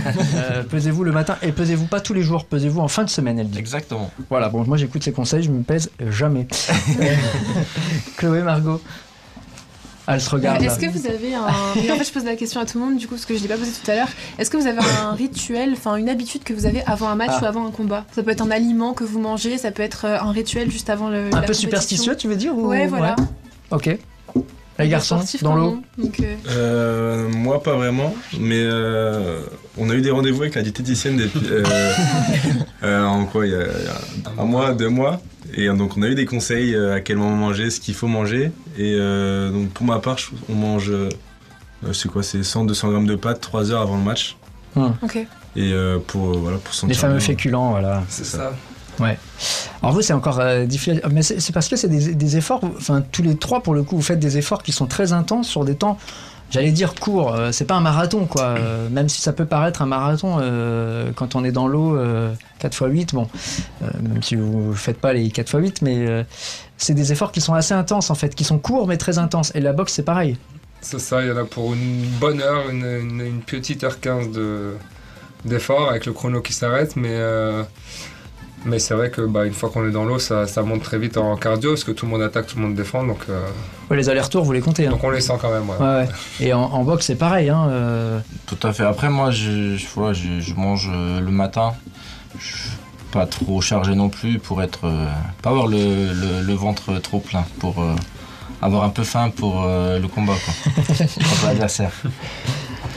[0.70, 3.48] Pesez-vous le matin et pesez-vous pas tous les jours, pesez-vous en fin de semaine, elle
[3.48, 3.58] dit.
[3.58, 4.10] Exactement.
[4.30, 6.46] Voilà, bon, moi j'écoute ses conseils, je me pèse jamais.
[8.16, 8.80] Chloé, Margot.
[10.12, 10.62] Elle se regarde.
[10.62, 11.42] Est-ce que vous avez un.
[11.44, 13.38] En fait, je pose la question à tout le monde, du coup, parce que je
[13.38, 14.08] ne l'ai pas posé tout à l'heure.
[14.38, 17.30] Est-ce que vous avez un rituel, enfin une habitude que vous avez avant un match
[17.34, 17.40] Ah.
[17.42, 18.04] ou avant un combat?
[18.14, 20.90] Ça peut être un aliment que vous mangez, ça peut être euh, un rituel juste
[20.90, 21.30] avant le.
[21.34, 23.16] Un peu superstitieux, tu veux dire ou- Ouais, voilà.
[23.70, 23.96] Ok.
[24.78, 25.82] Les garçons, dans l'eau.
[25.98, 29.40] euh, Euh, moi, pas vraiment, mais euh,
[29.78, 31.40] on a eu des rendez-vous avec la diététicienne depuis.
[31.50, 31.62] euh,
[32.82, 35.20] euh, en quoi Il y, a, il y a un mois, deux mois.
[35.54, 38.50] Et donc, on a eu des conseils à quel moment manger, ce qu'il faut manger.
[38.78, 40.16] Et euh, donc, pour ma part,
[40.48, 40.90] on mange.
[41.92, 44.36] c'est quoi C'est 100-200 grammes de pâtes 3 heures avant le match.
[44.76, 45.16] Ok.
[45.16, 45.26] Et
[45.74, 47.26] euh, pour, voilà, pour Les sentir fameux bien.
[47.26, 48.02] féculents, voilà.
[48.08, 48.52] C'est ça.
[49.82, 53.02] Alors vous, c'est encore euh, difficile, mais c'est parce que c'est des, des efforts, enfin
[53.10, 55.64] tous les trois pour le coup, vous faites des efforts qui sont très intenses sur
[55.64, 55.98] des temps,
[56.50, 59.82] j'allais dire courts, euh, c'est pas un marathon quoi, euh, même si ça peut paraître
[59.82, 63.28] un marathon euh, quand on est dans l'eau euh, 4 x 8, bon,
[63.80, 66.26] même si vous faites pas les 4 x 8, mais
[66.76, 69.50] c'est des efforts qui sont assez intenses en fait, qui sont courts mais très intenses,
[69.56, 70.36] et la boxe c'est pareil.
[70.80, 73.98] C'est ça, il y en a pour une bonne heure, une, une- une petite heure
[74.00, 74.74] 15 de,
[75.44, 77.62] d'effort avec le chrono qui s'arrête, mais euh,
[78.64, 80.96] Mais c'est vrai que bah, une fois qu'on est dans l'eau, ça, ça monte très
[80.98, 83.04] vite en cardio parce que tout le monde attaque, tout le monde défend.
[83.04, 83.40] Donc, euh,
[83.90, 84.86] Ouais, les allers-retours, vous les comptez.
[84.86, 84.90] hein.
[84.90, 85.68] donc on les sent quand même.
[85.68, 85.76] ouais.
[85.78, 86.08] Ouais, ouais.
[86.40, 87.48] Et en, en boxe, c'est pareil.
[87.50, 88.84] Hein, euh, Tout à fait.
[88.84, 91.72] Après, moi, je, je, voilà, je, je mange euh, le matin.
[92.38, 92.70] Je suis
[93.10, 94.84] pas trop chargé non plus pour être.
[94.86, 95.06] euh,
[95.42, 95.76] pas avoir le,
[96.12, 97.44] le- le ventre trop plein.
[97.58, 97.94] Pour euh,
[98.62, 100.84] avoir un peu faim pour euh, le combat, quoi.
[100.96, 101.90] contre l'adversaire.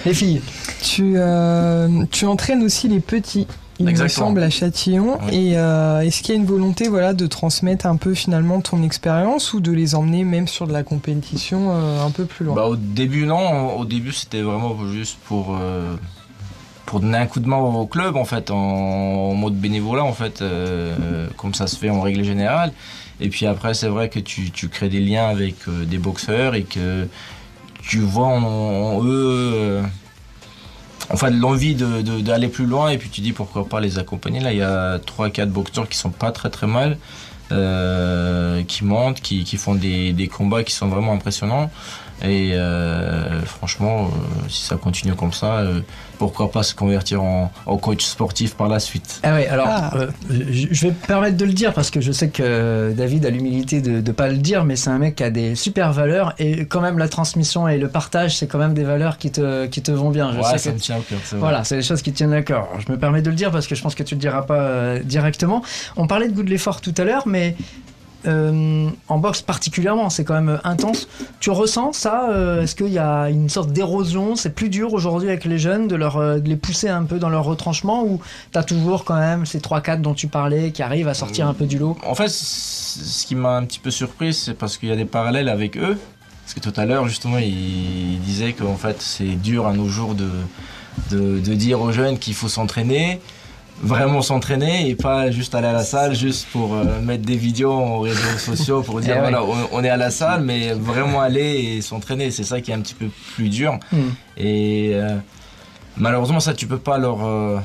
[0.05, 0.41] Les filles,
[0.83, 3.47] Tu, euh, tu entraînes aussi les petits.
[3.79, 4.27] Il me Exactement.
[4.27, 5.17] semble à Châtillon.
[5.27, 5.49] Oui.
[5.51, 8.83] Et euh, est-ce qu'il y a une volonté voilà, de transmettre un peu finalement ton
[8.83, 12.55] expérience ou de les emmener même sur de la compétition euh, un peu plus loin?
[12.55, 13.75] Bah, au début, non.
[13.75, 15.95] Au début, c'était vraiment juste pour, euh,
[16.85, 20.13] pour donner un coup de main au club, en fait, en, en mode bénévolat, en
[20.13, 20.41] fait,
[21.35, 22.71] comme ça se fait en règle générale.
[23.19, 26.63] Et puis après, c'est vrai que tu, tu crées des liens avec des boxeurs et
[26.63, 27.07] que
[27.81, 29.81] tu vois en, en eux.
[31.09, 34.39] Enfin, de l'envie d'aller plus loin et puis tu dis pourquoi pas les accompagner.
[34.39, 36.97] Là, il y a 3-4 boxeurs qui sont pas très très mal,
[37.51, 41.69] euh, qui montent, qui, qui font des, des combats qui sont vraiment impressionnants.
[42.23, 45.81] Et euh, franchement, euh, si ça continue comme ça, euh,
[46.17, 49.91] pourquoi pas se convertir en, en coach sportif par la suite Ah ouais, alors Ah.
[49.97, 53.29] euh, je vais me permettre de le dire parce que je sais que David a
[53.29, 56.33] l'humilité de ne pas le dire, mais c'est un mec qui a des super valeurs
[56.39, 59.65] et quand même la transmission et le partage, c'est quand même des valeurs qui te,
[59.65, 60.31] qui te vont bien.
[60.31, 61.19] Je Ouais, sais ça que me tient au cœur.
[61.23, 61.39] c'est vrai.
[61.41, 62.69] Voilà, c'est des choses qui tiennent à cœur.
[62.85, 64.59] Je me permets de le dire parce que je pense que tu le diras pas
[64.61, 65.61] euh, directement.
[65.97, 67.55] On parlait de goût de l'effort tout à l'heure, mais
[68.27, 71.07] euh, en boxe particulièrement, c'est quand même euh, intense.
[71.39, 74.35] Tu ressens ça euh, Est-ce qu'il y a une sorte d'érosion?
[74.35, 77.29] C'est plus dur aujourd'hui avec les jeunes de, leur, de les pousser un peu dans
[77.29, 78.19] leur retranchement ou
[78.51, 81.53] tu as toujours quand même ces 3-4 dont tu parlais qui arrivent à sortir un
[81.53, 81.97] peu du lot?
[82.05, 85.05] En fait, ce qui m'a un petit peu surpris, c'est parce qu'il y a des
[85.05, 85.97] parallèles avec eux.
[86.43, 90.15] Parce que tout à l'heure, justement, il, disait qu'en fait, c'est dur à nos jours
[90.15, 93.19] de dire aux jeunes qu'il faut s'entraîner,
[93.81, 97.73] vraiment s'entraîner et pas juste aller à la salle juste pour euh, mettre des vidéos
[97.73, 101.21] aux réseaux sociaux pour dire Eh voilà, on, on est à la salle, mais vraiment
[101.21, 102.31] aller et s'entraîner.
[102.31, 103.77] C'est ça qui est un petit peu plus dur.
[103.91, 104.09] Hmm.
[104.37, 105.15] Et euh,
[105.97, 107.59] malheureusement, ça, tu peux pas leur, euh,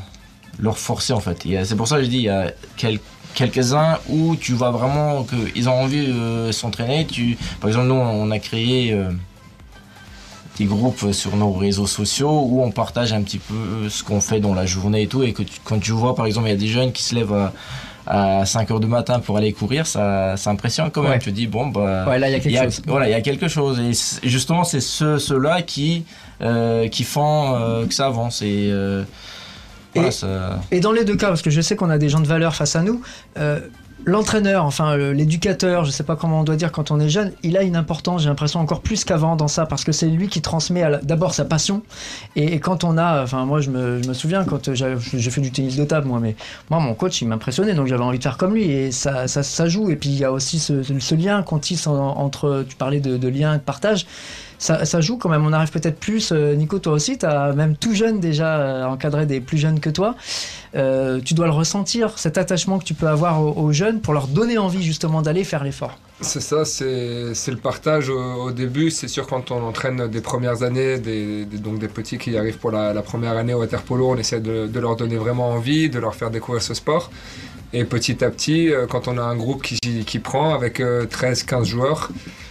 [0.58, 1.46] leur forcer en fait.
[1.64, 2.98] C'est pour ça que je dis, il y a quel-
[3.34, 7.06] quelques-uns où tu vois vraiment qu'ils ont envie de s'entraîner.
[7.06, 8.92] Tu, par exemple, nous, on a créé
[10.60, 14.20] euh, des groupes sur nos réseaux sociaux où on partage un petit peu ce qu'on
[14.20, 15.22] fait dans la journée et tout.
[15.22, 17.14] Et que tu- quand tu vois, par exemple, il y a des jeunes qui se
[17.14, 17.32] lèvent
[18.06, 21.12] à, à 5 heures du matin pour aller courir, ça, ça impressionne quand même.
[21.12, 21.18] Ouais.
[21.18, 22.06] Tu dis, bon, bah.
[22.08, 22.82] Ouais, là, il y a quelque Il y a- chose.
[22.86, 23.78] Voilà, il y a quelque chose.
[23.80, 23.92] Et
[24.28, 26.04] justement, c'est ceux- ceux-là qui,
[26.42, 28.42] euh, qui font euh, que ça avance.
[28.42, 29.04] Et, euh,
[29.94, 32.08] voilà, Et- ça- Et dans les deux cas, parce que je sais qu'on a des
[32.08, 33.00] gens de valeur face à nous,
[33.38, 33.60] euh,
[34.04, 37.56] l'entraîneur, enfin l'éducateur, je sais pas comment on doit dire quand on est jeune, il
[37.56, 40.40] a une importance, j'ai l'impression encore plus qu'avant dans ça, parce que c'est lui qui
[40.40, 41.82] transmet d'abord sa passion.
[42.36, 45.76] Et, quand on a, enfin moi je me, souviens quand j'ai j'ai fait du tennis
[45.76, 46.36] de table, moi, mais
[46.70, 49.42] moi mon coach il m'impressionnait, donc j'avais envie de faire comme lui, et ça, ça,
[49.42, 49.90] ça joue.
[49.90, 53.16] Et puis il y a aussi ce, lien qu'on tisse en- entre, tu parlais de,
[53.16, 54.06] de lien et de partage.
[54.60, 56.32] Ça, joue quand même, on arrive peut-être plus.
[56.32, 59.80] euh, Nico, toi aussi, tu as même tout jeune déjà euh, encadré des plus jeunes
[59.80, 60.16] que toi.
[60.74, 64.26] Euh, tu dois le ressentir, cet attachement que tu peux avoir aux, jeunes pour leur
[64.26, 65.98] donner envie justement d'aller faire l'effort.
[66.20, 68.90] C'est ça, c'est le partage au, début.
[68.90, 72.70] C'est sûr, quand on entraîne des premières années, des, donc des petits qui arrivent pour
[72.70, 76.30] la, première année au waterpolo, on essaie de, leur donner vraiment envie, de leur faire
[76.30, 77.10] découvrir ce sport.
[77.72, 82.10] Et petit à petit, quand on a un groupe qui, qui prend avec 13-15 joueurs,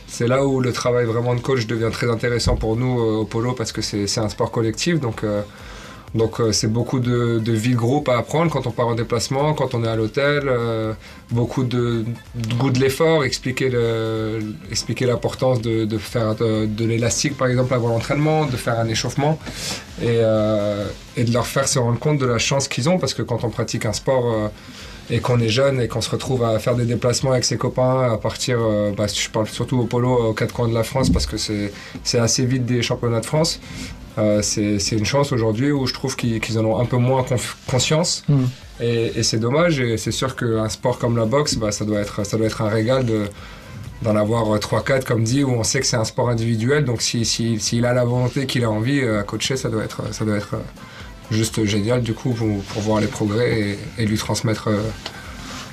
[0.09, 3.25] c'est là où le travail vraiment de coach devient très intéressant pour nous euh, au
[3.25, 4.99] polo parce que c'est un sport collectif.
[4.99, 5.41] Donc, euh,
[6.15, 9.75] donc euh, c'est beaucoup de, vie groupe à apprendre quand on part en déplacement, quand
[9.75, 10.51] on est à l'hôtel,
[11.29, 12.03] beaucoup de,
[12.57, 13.69] goût de l'effort, expliquer
[15.05, 19.39] l'importance de, faire de, l'élastique par exemple avant l'entraînement, de faire un échauffement
[20.01, 23.43] et, de leur faire se rendre compte de la chance qu'ils ont parce que quand
[23.43, 24.49] on pratique un sport
[25.09, 28.11] et qu'on est jeune et qu'on se retrouve à faire des déplacements avec ses copains
[28.11, 31.09] à partir, euh, bah, je parle surtout au polo aux quatre coins de la France
[31.09, 33.59] parce que c'est assez vite des championnats de France.
[34.17, 37.25] Euh, c'est une chance aujourd'hui où je trouve qu'ils en ont un peu moins
[37.67, 38.23] conscience.
[38.27, 38.43] Mm.
[38.81, 39.79] Et, et c'est dommage.
[39.79, 42.61] Et c'est sûr qu'un sport comme la boxe, bah, ça, doit être, ça doit être
[42.61, 43.25] un régal de
[44.01, 47.25] d'en avoir 3-4 comme dit où on sait que c'est un sport individuel donc s'il
[47.25, 50.23] si, s'il a la volonté qu'il a envie euh, à coacher ça doit être, ça
[50.25, 50.61] doit être euh,
[51.31, 54.81] juste génial du coup pour, pour voir les progrès et, et lui transmettre, euh,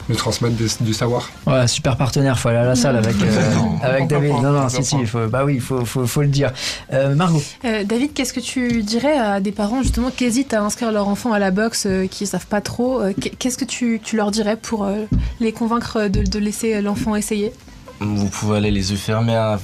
[0.08, 3.52] lui transmettre du, du savoir Ouais, super partenaire, faut aller à la salle avec, euh,
[3.82, 4.30] avec David.
[4.42, 6.52] Non, non, si, si, il faut, bah oui, il faut, faut, faut le dire.
[6.92, 10.62] Euh, Margot, Euh, David, qu'est-ce que tu dirais à des parents justement qui hésitent à
[10.62, 13.58] inscrire leur enfant à la boxe, euh, qui ne savent pas trop euh, qu'est- Qu'est-ce
[13.58, 15.04] que tu, tu leur dirais pour euh,
[15.40, 17.52] les convaincre de, de laisser l'enfant essayer?
[17.98, 19.34] Vous pouvez aller les yeux fermés.
[19.34, 19.58] hein.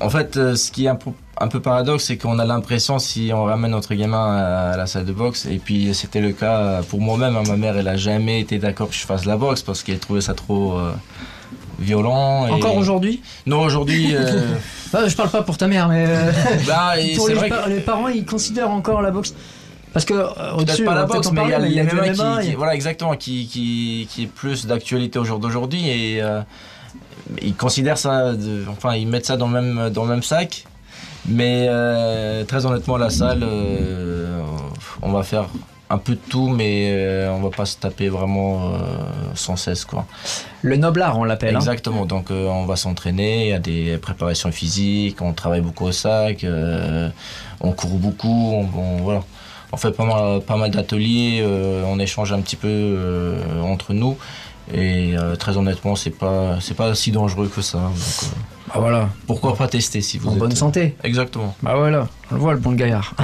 [0.00, 0.88] En fait, euh, ce qui est
[1.40, 5.04] un peu paradoxe, c'est qu'on a l'impression si on ramène notre gamin à la salle
[5.06, 8.40] de boxe, et puis c'était le cas pour moi-même, hein, ma mère elle a jamais
[8.40, 10.92] été d'accord que je fasse la boxe parce qu'elle trouvait ça trop euh,
[11.78, 12.46] violent.
[12.46, 13.22] et- Encore aujourd'hui?
[13.46, 14.54] Non, aujourd'hui, euh,
[14.92, 16.30] Bah, Je parle pas pour ta mère, mais euh,
[16.66, 19.34] bah, pour les, vrai que pa- les parents, ils considèrent encore la boxe.
[19.94, 20.26] Parce que euh,
[20.58, 23.46] peut-être pas la boxe, mais il y a, y a MMA qui, voilà exactement, qui,
[23.46, 26.40] qui, qui est plus d'actualité au jour d'aujourd'hui et euh,
[27.42, 30.64] ils considèrent ça, de- enfin ils mettent ça dans le même dans le même sac.
[31.28, 34.40] Mais euh, très honnêtement, la salle, euh,
[35.02, 35.44] on va faire
[35.88, 38.76] un peu de tout, mais euh, on va pas se taper vraiment euh,
[39.34, 40.06] sans cesse quoi.
[40.62, 41.54] Le noblard, on l'appelle.
[41.54, 41.58] hein.
[41.58, 42.06] Exactement.
[42.06, 46.44] Donc on va s'entraîner, il y a des préparations physiques, on travaille beaucoup au sac,
[47.60, 49.22] on court beaucoup, on, on- voilà.
[49.74, 51.42] On fait pas mal, pas mal d'ateliers,
[51.86, 54.18] on échange un petit peu entre nous.
[54.74, 57.78] Et très honnêtement, c'est pas c'est pas si dangereux que ça.
[57.78, 57.92] Donc,
[58.24, 60.96] euh, Ah, voilà, pourquoi pas tester si vous en êtes bonne santé.
[61.04, 61.54] Exactement.
[61.62, 63.14] Bah voilà, on le voit le bon gaillard.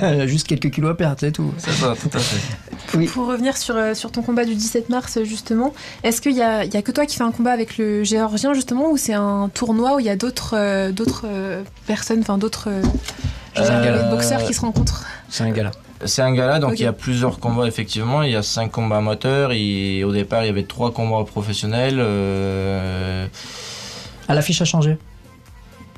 [0.00, 0.26] Voilà.
[0.26, 1.52] Juste quelques kilos à perdre, c'est tout.
[1.58, 2.56] C'est ça, tout à fait.
[2.96, 3.06] Oui.
[3.06, 5.74] Pour revenir sur, euh, sur ton combat du 17 mars, justement,
[6.04, 8.04] est-ce qu'il y a, il y a que toi qui fais un combat avec le
[8.04, 12.20] géorgien, justement, ou c'est un tournoi où il y a d'autres euh, d'autres euh, personnes,
[12.20, 12.82] enfin d'autres euh,
[13.58, 15.04] Euh, boxeurs qui se rencontrent?
[15.28, 15.70] C'est un gars là.
[16.06, 18.22] C'est un gala, donc il y a plusieurs combats effectivement.
[18.22, 21.96] Il y a cinq combats amateurs et au départ il y avait trois combats professionnels.
[21.98, 23.26] Euh,
[24.28, 24.96] Ah, l'affiche a changé.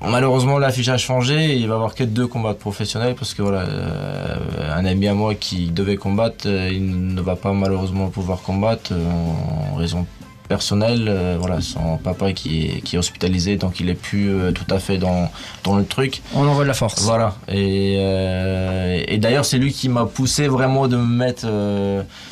[0.02, 1.56] Malheureusement, l'affiche a changé.
[1.56, 4.36] Il va y avoir que deux combats professionnels parce que voilà, euh,
[4.76, 8.90] un ami à moi qui devait combattre, euh, il ne va pas malheureusement pouvoir combattre
[8.92, 10.06] euh, en raison
[10.46, 11.06] personnelle.
[11.08, 14.64] euh, voilà, son papa qui est, qui est hospitalisé, donc il est plus euh, tout
[14.70, 15.30] à fait dans,
[15.64, 16.22] dans le truc.
[16.34, 17.02] On envoie de la force.
[17.02, 17.34] Voilà.
[17.48, 21.46] Et, euh, et d'ailleurs, c'est lui qui m'a poussé vraiment de me mettre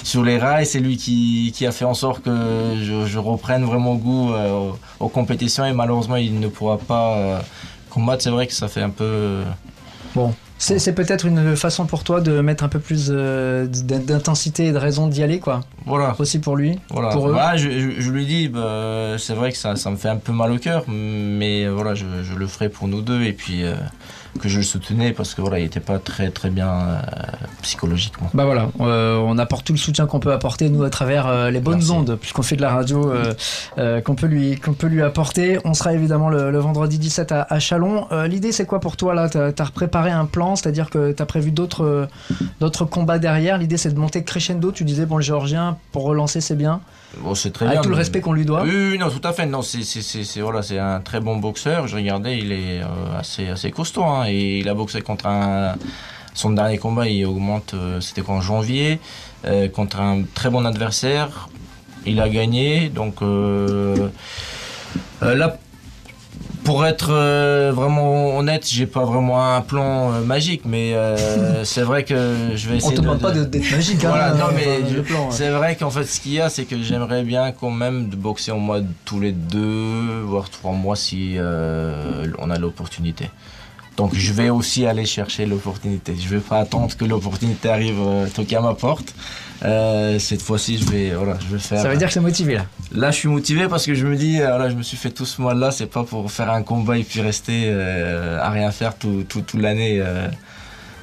[0.03, 0.67] sur les rails.
[0.67, 4.79] C'est lui qui, qui a fait en sorte que je, je reprenne vraiment goût aux,
[5.01, 5.65] aux compétitions.
[5.65, 7.43] Et malheureusement, il ne pourra pas
[7.91, 8.23] combattre.
[8.23, 9.43] C'est vrai que ça fait un peu.
[10.15, 10.33] Bon.
[10.57, 14.78] C'est peut-être une façon pour toi de mettre un peu plus euh, d'intensité et de
[14.78, 15.61] raison d'y aller, quoi.
[15.84, 16.14] Voilà.
[16.18, 16.78] Aussi pour lui.
[16.90, 17.09] Voilà.
[17.11, 17.32] Pour eux.
[17.32, 20.16] Voilà, je, je- je lui dis, bah, c'est vrai que ça, ça me fait un
[20.16, 23.64] peu mal au cœur, mais voilà, je, je le ferai pour nous deux et puis
[23.64, 23.74] euh,
[24.41, 27.01] que je le soutenais parce que voilà, il n'était pas très très bien euh,
[27.62, 28.30] psychologiquement.
[28.35, 31.51] Bah voilà, euh, on apporte tout le soutien qu'on peut apporter nous à travers euh,
[31.51, 31.91] les bonnes Merci.
[31.91, 33.12] ondes, puisqu'on fait de la radio,
[34.05, 35.59] qu'on peut lui qu'on peut lui apporter.
[35.64, 38.07] On sera évidemment le, le vendredi 17 à, à Chalon.
[38.26, 39.28] L'idée c'est quoi pour toi là?
[39.28, 42.09] T'as as préparé un plan, c'est-à-dire que t'as prévu d'autres
[42.61, 43.59] d'autres combats derrière?
[43.59, 44.72] L'idée c'est de monter crescendo.
[44.72, 46.80] Tu disais bon le géorgien pour relancer c'est bien,
[47.21, 47.83] Bon, c'est très avec bien.
[47.83, 48.62] tout le respect qu'on lui doit.
[48.62, 49.47] Oui, oui, non, tout à fait.
[49.47, 51.87] Non, c'est, c'est, voilà, c'est un très bon boxeur.
[51.87, 52.87] Je regardais, il est euh,
[53.19, 54.05] assez, assez costaud.
[54.05, 55.75] Hein, et il a boxé contre un.
[56.35, 57.75] Son dernier combat, il augmente.
[57.75, 58.99] euh, c'était qu'en janvier,
[59.45, 61.49] euh, contre un très bon adversaire.
[62.07, 62.89] Il a gagné.
[62.89, 64.09] Donc euh,
[65.23, 65.57] là,
[66.65, 71.83] pour être euh, vraiment honnête, j'ai pas vraiment un plan euh, magique, mais euh, c'est
[71.83, 74.05] vrai que je vais On essayer te demande de, pas de- d'être magique.
[74.05, 75.05] hein, Voilà, non, mais ouais.
[75.31, 78.17] c'est vrai qu'en fait, ce qu'il y a, c'est que j'aimerais bien quand même de
[78.17, 81.37] boxer au mois tous les deux, voire trois mois si
[82.39, 83.31] on a l'opportunité.
[83.97, 86.17] Donc je vais aussi aller chercher l'opportunité.
[86.19, 88.01] Je vais pas attendre que l'opportunité arrive
[88.35, 89.15] toquer à ma porte.
[89.62, 91.80] Euh, cette fois-ci, je vais, voilà, je vais faire.
[91.80, 92.66] Ça veut dire que c'est motivé là.
[92.92, 95.11] Là, je suis motivé parce que je me dis, euh, voilà, je me suis fait
[95.11, 98.70] tout ce mois-là, c'est pas pour faire un combat et puis rester euh, à rien
[98.72, 99.24] faire tout,
[99.59, 100.00] l'année.
[100.00, 100.28] euh,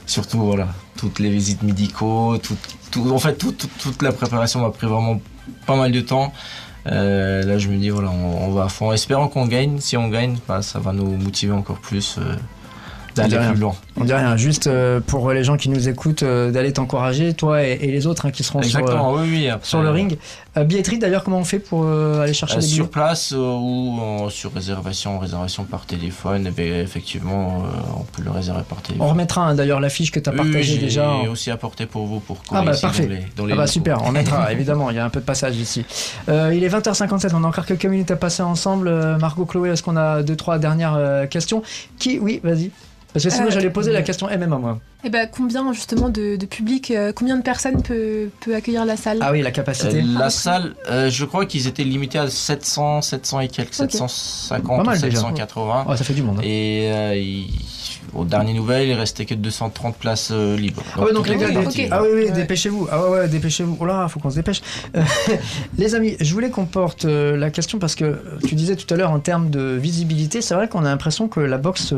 [0.05, 2.57] surtout, voilà, toutes les visites médicaux, tout,
[2.91, 5.19] tout, en fait, tout- tout- toute la préparation m'a pris vraiment
[5.65, 6.33] pas mal de temps.
[6.87, 8.91] Euh, là, je me dis, voilà, on, on va à fond.
[8.91, 9.79] Espérons qu'on gagne.
[9.79, 12.17] Si on gagne, bah, ça va nous motiver encore plus
[13.15, 13.53] d'aller dit rien.
[13.97, 17.63] On dit rien, juste euh, pour les gens qui nous écoutent, euh, d'aller t'encourager, toi
[17.63, 19.49] et, et les autres hein, qui seront sur, euh, Exactement, oui, oui.
[19.49, 20.17] après, sur le ring.
[20.55, 22.75] Billetterie d'ailleurs, comment on fait pour aller chercher les billets?
[22.75, 27.63] sur place ou en- sur réservation, réservation par téléphone, eh bien, effectivement,
[27.97, 29.07] on peut le réserver par téléphone.
[29.07, 31.09] On remettra hein, d'ailleurs l'affiche que tu as Oui, partagée j'ai déjà.
[31.09, 33.03] en- aussi apporté pour vous pour Ah bah parfait.
[33.05, 33.71] dans les, dans les Ah bah locaux.
[33.71, 35.85] super, on mettra évidemment, il y a un peu de passage ici.
[36.27, 38.89] Il est 20h57, on a encore quelques minutes à passer ensemble.
[39.19, 41.63] Margot, Chloé, est-ce qu'on a deux, trois dernières questions?
[41.97, 42.19] Qui?
[42.19, 42.71] Oui, vas-y.
[43.13, 44.79] Parce que sinon Euh, j'allais poser la question MMA moi.
[45.03, 48.95] Et ben combien justement de, de public, euh, combien de personnes peut, peut accueillir la
[48.95, 49.17] salle?
[49.21, 50.01] Ah oui, la Euh, capacité.
[50.01, 53.91] la salle, euh, je crois qu'ils étaient limités à 700, 700 et quelques, Ok.
[53.91, 55.17] 750 Pas mal, ou déjà.
[55.17, 55.85] 780.
[55.89, 56.37] Oh, ça fait du monde.
[56.39, 56.43] hein.
[56.45, 57.43] Et euh,
[58.13, 60.83] aux dernières nouvelles, il restait que 230 places euh, libres.
[60.95, 62.31] Ah ouais, donc les gars, oui, ah oui, oui, Ouais.
[62.31, 62.87] dépêchez-vous.
[62.91, 63.77] Ah ouais, ouais, dépêchez-vous.
[63.79, 64.61] Oh là, faut qu'on se dépêche.
[64.95, 65.03] Euh,
[65.77, 68.97] les amis, je voulais qu'on porte euh, la question parce que tu disais tout à
[68.97, 71.93] l'heure en termes de visibilité, c'est vrai qu'on a l'impression que la boxe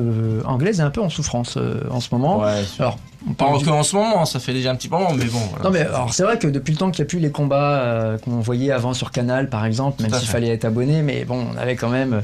[0.46, 1.58] anglaise est un peu en souffrance
[1.90, 2.42] en ce moment.
[2.42, 5.14] Ouais, Alors, Pas parle en, du- en ce moment, ça fait déjà un petit moment,
[5.14, 5.40] mais bon.
[5.52, 5.64] voilà.
[5.64, 7.80] Non mais alors c'est vrai que depuis le temps qu'il n'y a plus les combats
[7.82, 11.46] euh, qu'on voyait avant sur Canal par exemple, même s'il fallait être abonné, mais bon
[11.54, 12.22] on avait quand même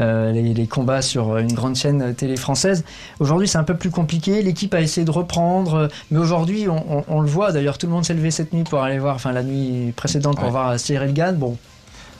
[0.00, 2.84] euh, les, les combats sur une grande chaîne télé française.
[3.20, 6.98] Aujourd'hui c'est un peu plus compliqué, l'équipe a essayé de reprendre, euh, mais aujourd'hui on,
[6.98, 9.14] on- on le voit d'ailleurs tout le monde s'est levé cette nuit pour aller voir,
[9.14, 10.50] enfin la nuit précédente pour Ouais.
[10.50, 11.56] voir Cyril Gann, bon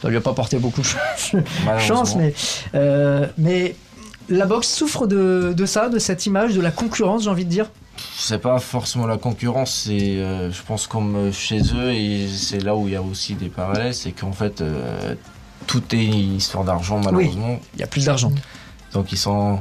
[0.02, 0.86] ça lui a pas porté beaucoup de
[1.80, 2.32] chance mais,
[2.74, 3.74] euh, mais
[4.28, 7.50] la boxe souffre de, de ça, de cette image, de la concurrence j'ai envie de
[7.50, 7.66] dire.
[8.16, 12.62] C'est pas forcément la concurrence, c'est, euh, je pense, comme euh, chez eux, et c'est
[12.62, 15.14] là où il y a aussi des parallèles, c'est qu'en fait, euh,
[15.66, 17.58] tout est une histoire d'argent, malheureusement.
[17.74, 18.32] Il y a plus d'argent.
[18.92, 19.60] Donc ils sont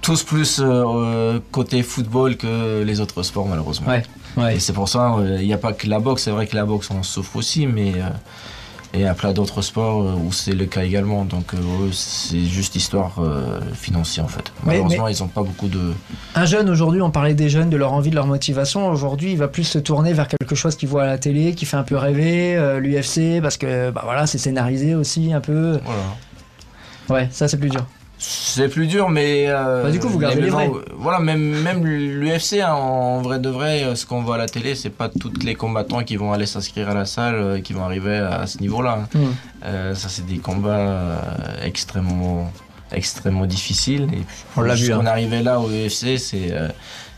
[0.00, 3.88] tous plus euh, côté football que les autres sports, malheureusement.
[3.88, 4.02] Ouais,
[4.36, 4.56] ouais.
[4.56, 6.64] Et c'est pour ça, il n'y a pas que la boxe, c'est vrai que la
[6.64, 7.94] boxe, on souffre aussi, mais
[9.00, 11.24] y a plein d'autres sports euh, où c'est le cas également.
[11.24, 14.52] Donc euh, eux, c'est juste histoire euh, financière, en fait.
[14.64, 15.92] Mais- Malheureusement, ils n'ont pas beaucoup de...
[16.34, 18.88] Un jeune aujourd'hui, on parlait des jeunes, de leur envie, de leur motivation.
[18.90, 21.64] Aujourd'hui, il va plus se tourner vers quelque chose qu'il voit à la télé, qui
[21.64, 25.80] fait un peu rêver, euh, l'UFC, parce que bah voilà, c'est scénarisé aussi un peu.
[25.84, 26.02] Voilà.
[27.24, 27.84] Ouais, ça c'est plus dur.
[28.24, 29.46] C'est plus dur, mais.
[29.48, 30.50] euh, Bah, du coup, vous gardez les.
[30.96, 34.46] Voilà, même, même l'UFC, hein, en vrai de vrai, euh, ce qu'on voit à la
[34.46, 37.72] télé, c'est pas tous les combattants qui vont aller s'inscrire à la salle, euh, qui
[37.72, 39.00] vont arriver à ce niveau-là.
[39.14, 39.18] hein.
[39.18, 39.32] Hmm.
[39.64, 41.20] Euh, ça, c'est des combats
[41.64, 42.50] extrêmement,
[42.92, 44.04] extrêmement difficiles.
[44.12, 44.24] Et puis,
[44.56, 45.06] On l'a vu, jusqu'on hein.
[45.06, 46.52] arrivé là au UFC, c'est.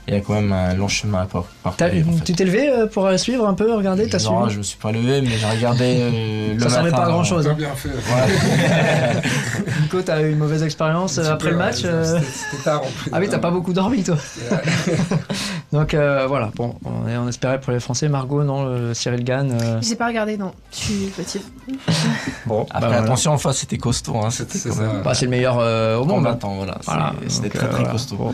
[0.07, 2.09] Il y a quand même un long chemin à parcourir.
[2.09, 2.25] en fait.
[2.25, 4.79] Tu t'es levé pour aller suivre un peu, regarder, t'as Non, suivi je me suis
[4.79, 7.45] pas levé, mais j'ai regardé euh, le Ça servait pas à grand chose.
[7.45, 7.89] T'as bien fait.
[9.83, 12.19] Nico, t'as eu une mauvaise expérience euh, après peu, le match c'était- euh,
[12.51, 13.11] C'était tard en plus.
[13.13, 14.17] Ah oui, t'as pas beaucoup dormi toi.
[15.75, 19.51] Donc euh, voilà, bon, on, on espérait pour les Français, Margot, non, le Cyril Gann.
[19.51, 20.53] euh, J'ai pas regardé, non.
[20.71, 21.43] Je suis fautive.
[22.47, 23.03] bon, Après, bah, voilà.
[23.03, 24.17] attention, en face, c'était costaud.
[24.19, 24.71] Hein, c'était C'est.
[25.03, 26.11] Bah, c'est le meilleur euh, au monde.
[26.21, 26.31] hein.
[26.31, 26.79] combattant, voilà.
[26.85, 27.91] Voilà, C'est- C'était donc, très euh, très voilà.
[27.93, 28.17] costaud.
[28.17, 28.33] Bon.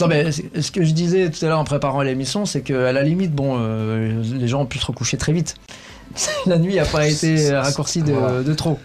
[0.00, 3.02] Non, mais ce que je disais tout à l'heure en préparant l'émission, c'est qu'à la
[3.02, 5.56] limite, bon, euh, les gens ont pu se recoucher très vite.
[6.46, 8.42] la nuit n'a pas été raccourcie de, Voilà.
[8.44, 8.78] de trop.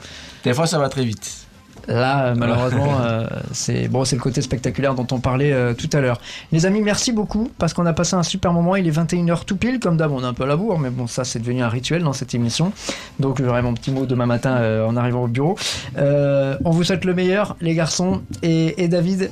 [0.44, 1.41] Des fois, ça va très vite.
[1.88, 5.90] Là, euh, malheureusement, euh, c'est bon, c'est le côté spectaculaire dont on parlait euh, tout
[5.94, 6.20] à l'heure.
[6.52, 8.76] Les amis, merci beaucoup parce qu'on a passé un super moment.
[8.76, 10.90] Il est 21h tout pile, comme d'hab, on est un peu à la bourre, mais
[10.90, 12.72] bon, ça c'est devenu un rituel dans cette émission.
[13.20, 15.58] Donc j'aurai mon petit mot demain matin euh, en arrivant au bureau.
[15.98, 19.32] On vous souhaite le meilleur, les garçons et, et David.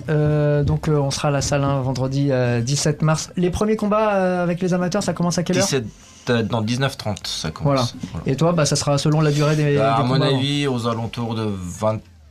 [0.65, 3.31] donc on sera à la salle hein, vendredi euh, 17 mars.
[3.37, 5.65] Les premiers combats avec les amateurs, ça commence à quelle heure?
[5.65, 5.85] 17,
[6.51, 7.95] non, 19h30, ça commence.
[8.11, 8.25] Voilà.
[8.27, 10.27] Et toi, bah, ça sera selon la durée des, Bah, des à mon combats.
[10.27, 11.43] avis, aux alentours de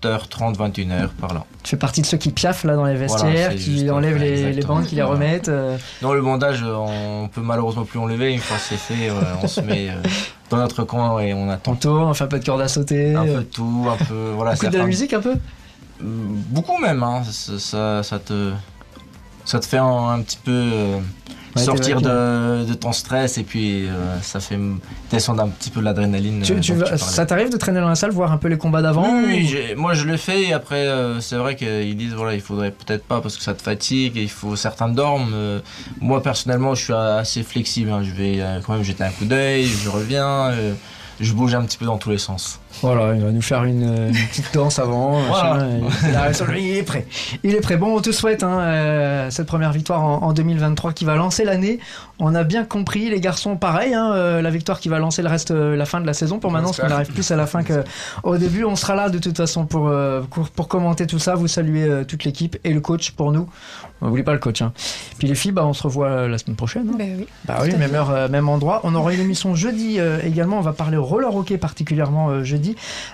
[0.02, 1.44] 20h30, 21h, par là.
[1.62, 4.86] Tu fais partie de ceux qui piaffent là dans les vestiaires, qui enlèvent les, bandes,
[4.86, 5.48] qui les remettent.
[5.48, 8.32] euh, Non, le bandage, on peut malheureusement plus enlever.
[8.32, 9.94] Une fois c'est fait, euh, on se met euh,
[10.50, 11.76] dans notre coin et on attend.
[11.84, 13.14] On fait un peu de corde à sauter.
[13.14, 14.32] Un peu de tout, un peu.
[14.34, 15.34] Voilà, Écoute de la musique un peu?
[16.00, 17.22] Beaucoup même, hein.
[17.24, 18.52] ça, ça, ça te,
[19.44, 20.70] ça te fait un, un petit peu
[21.56, 24.58] Ouais, sortir de, de ton stress et puis euh, ça fait
[25.10, 26.42] descendre un petit peu l'adrénaline.
[26.42, 26.98] Tu- euh, tu tu.
[26.98, 29.80] Ça t'arrive de traîner dans la salle, voir un peu les combats d'avant Oui, ou-
[29.80, 33.04] moi je le fais et après euh, c'est vrai qu'ils disent voilà il faudrait peut-être
[33.04, 35.32] pas parce que ça te fatigue et il faut certains dorment.
[35.34, 35.60] Euh,
[36.00, 38.02] moi personnellement je suis assez flexible, hein.
[38.04, 40.52] je vais quand même jeter un coup d'œil, je reviens,
[41.20, 42.60] je bouge un petit peu dans tous les sens.
[42.82, 45.20] Voilà, il va nous faire une, une petite danse avant.
[45.28, 45.54] Voilà.
[45.54, 47.06] machin, et- il, est prêt.
[47.42, 47.76] Il est prêt.
[47.76, 51.44] Bon, on te souhaite hein, euh, cette première victoire en, en 2023 qui va lancer
[51.44, 51.78] l'année.
[52.20, 55.28] On a bien compris, les garçons, pareil, hein, euh, la victoire qui va lancer le
[55.28, 56.38] reste, euh, la fin de la saison.
[56.38, 56.96] Pour maintenant, parce qu'on J'espère.
[57.00, 58.64] arrive plus à la fin qu'au début.
[58.64, 61.34] On sera là de toute façon pour, euh, pour, pour commenter tout ça.
[61.34, 63.48] Vous saluez euh, toute l'équipe et le coach pour nous.
[64.00, 64.62] On n'oublie pas le coach.
[64.62, 64.72] Hein.
[65.18, 66.88] Puis les filles, bah, on se revoit la semaine prochaine.
[66.92, 66.96] hein.
[66.98, 67.26] Ben oui.
[67.46, 68.80] Bah oui, même heure, euh, même endroit.
[68.84, 70.58] On aura une émission jeudi euh, également.
[70.58, 72.44] On va parler roller hockey particulièrement euh,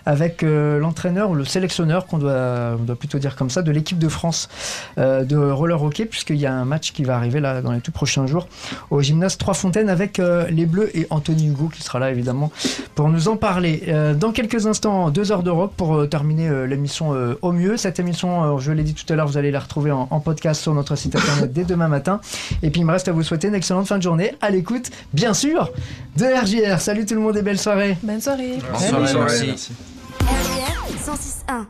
[0.06, 3.70] avec euh, l'entraîneur ou le sélectionneur, qu'on doit, on doit plutôt dire comme ça, de
[3.70, 4.48] l'équipe de France
[4.98, 7.80] euh, de roller hockey, puisqu'il y a un match qui va arriver là dans les
[7.80, 8.48] tout prochains jours
[8.90, 12.50] au gymnase Trois Fontaines avec euh, les Bleus et Anthony Hugo qui sera là évidemment
[12.94, 13.82] pour nous en parler.
[13.88, 17.52] Euh, dans quelques instants, deux heures de rock pour euh, terminer euh, l'émission euh, au
[17.52, 17.76] mieux.
[17.76, 20.20] Cette émission, euh, je l'ai dit tout à l'heure, vous allez la retrouver en, en
[20.20, 22.20] podcast sur notre site internet dès demain matin.
[22.62, 24.90] Et puis il me reste à vous souhaiter une excellente fin de journée à l'écoute,
[25.12, 25.70] bien sûr,
[26.16, 26.80] de RJR.
[26.80, 27.96] Salut tout le monde et belle soirée.
[28.02, 28.58] Bonne soirée.
[28.70, 29.72] Bonne soirée, Bonne soirée, Merci.
[31.04, 31.66] 106-1.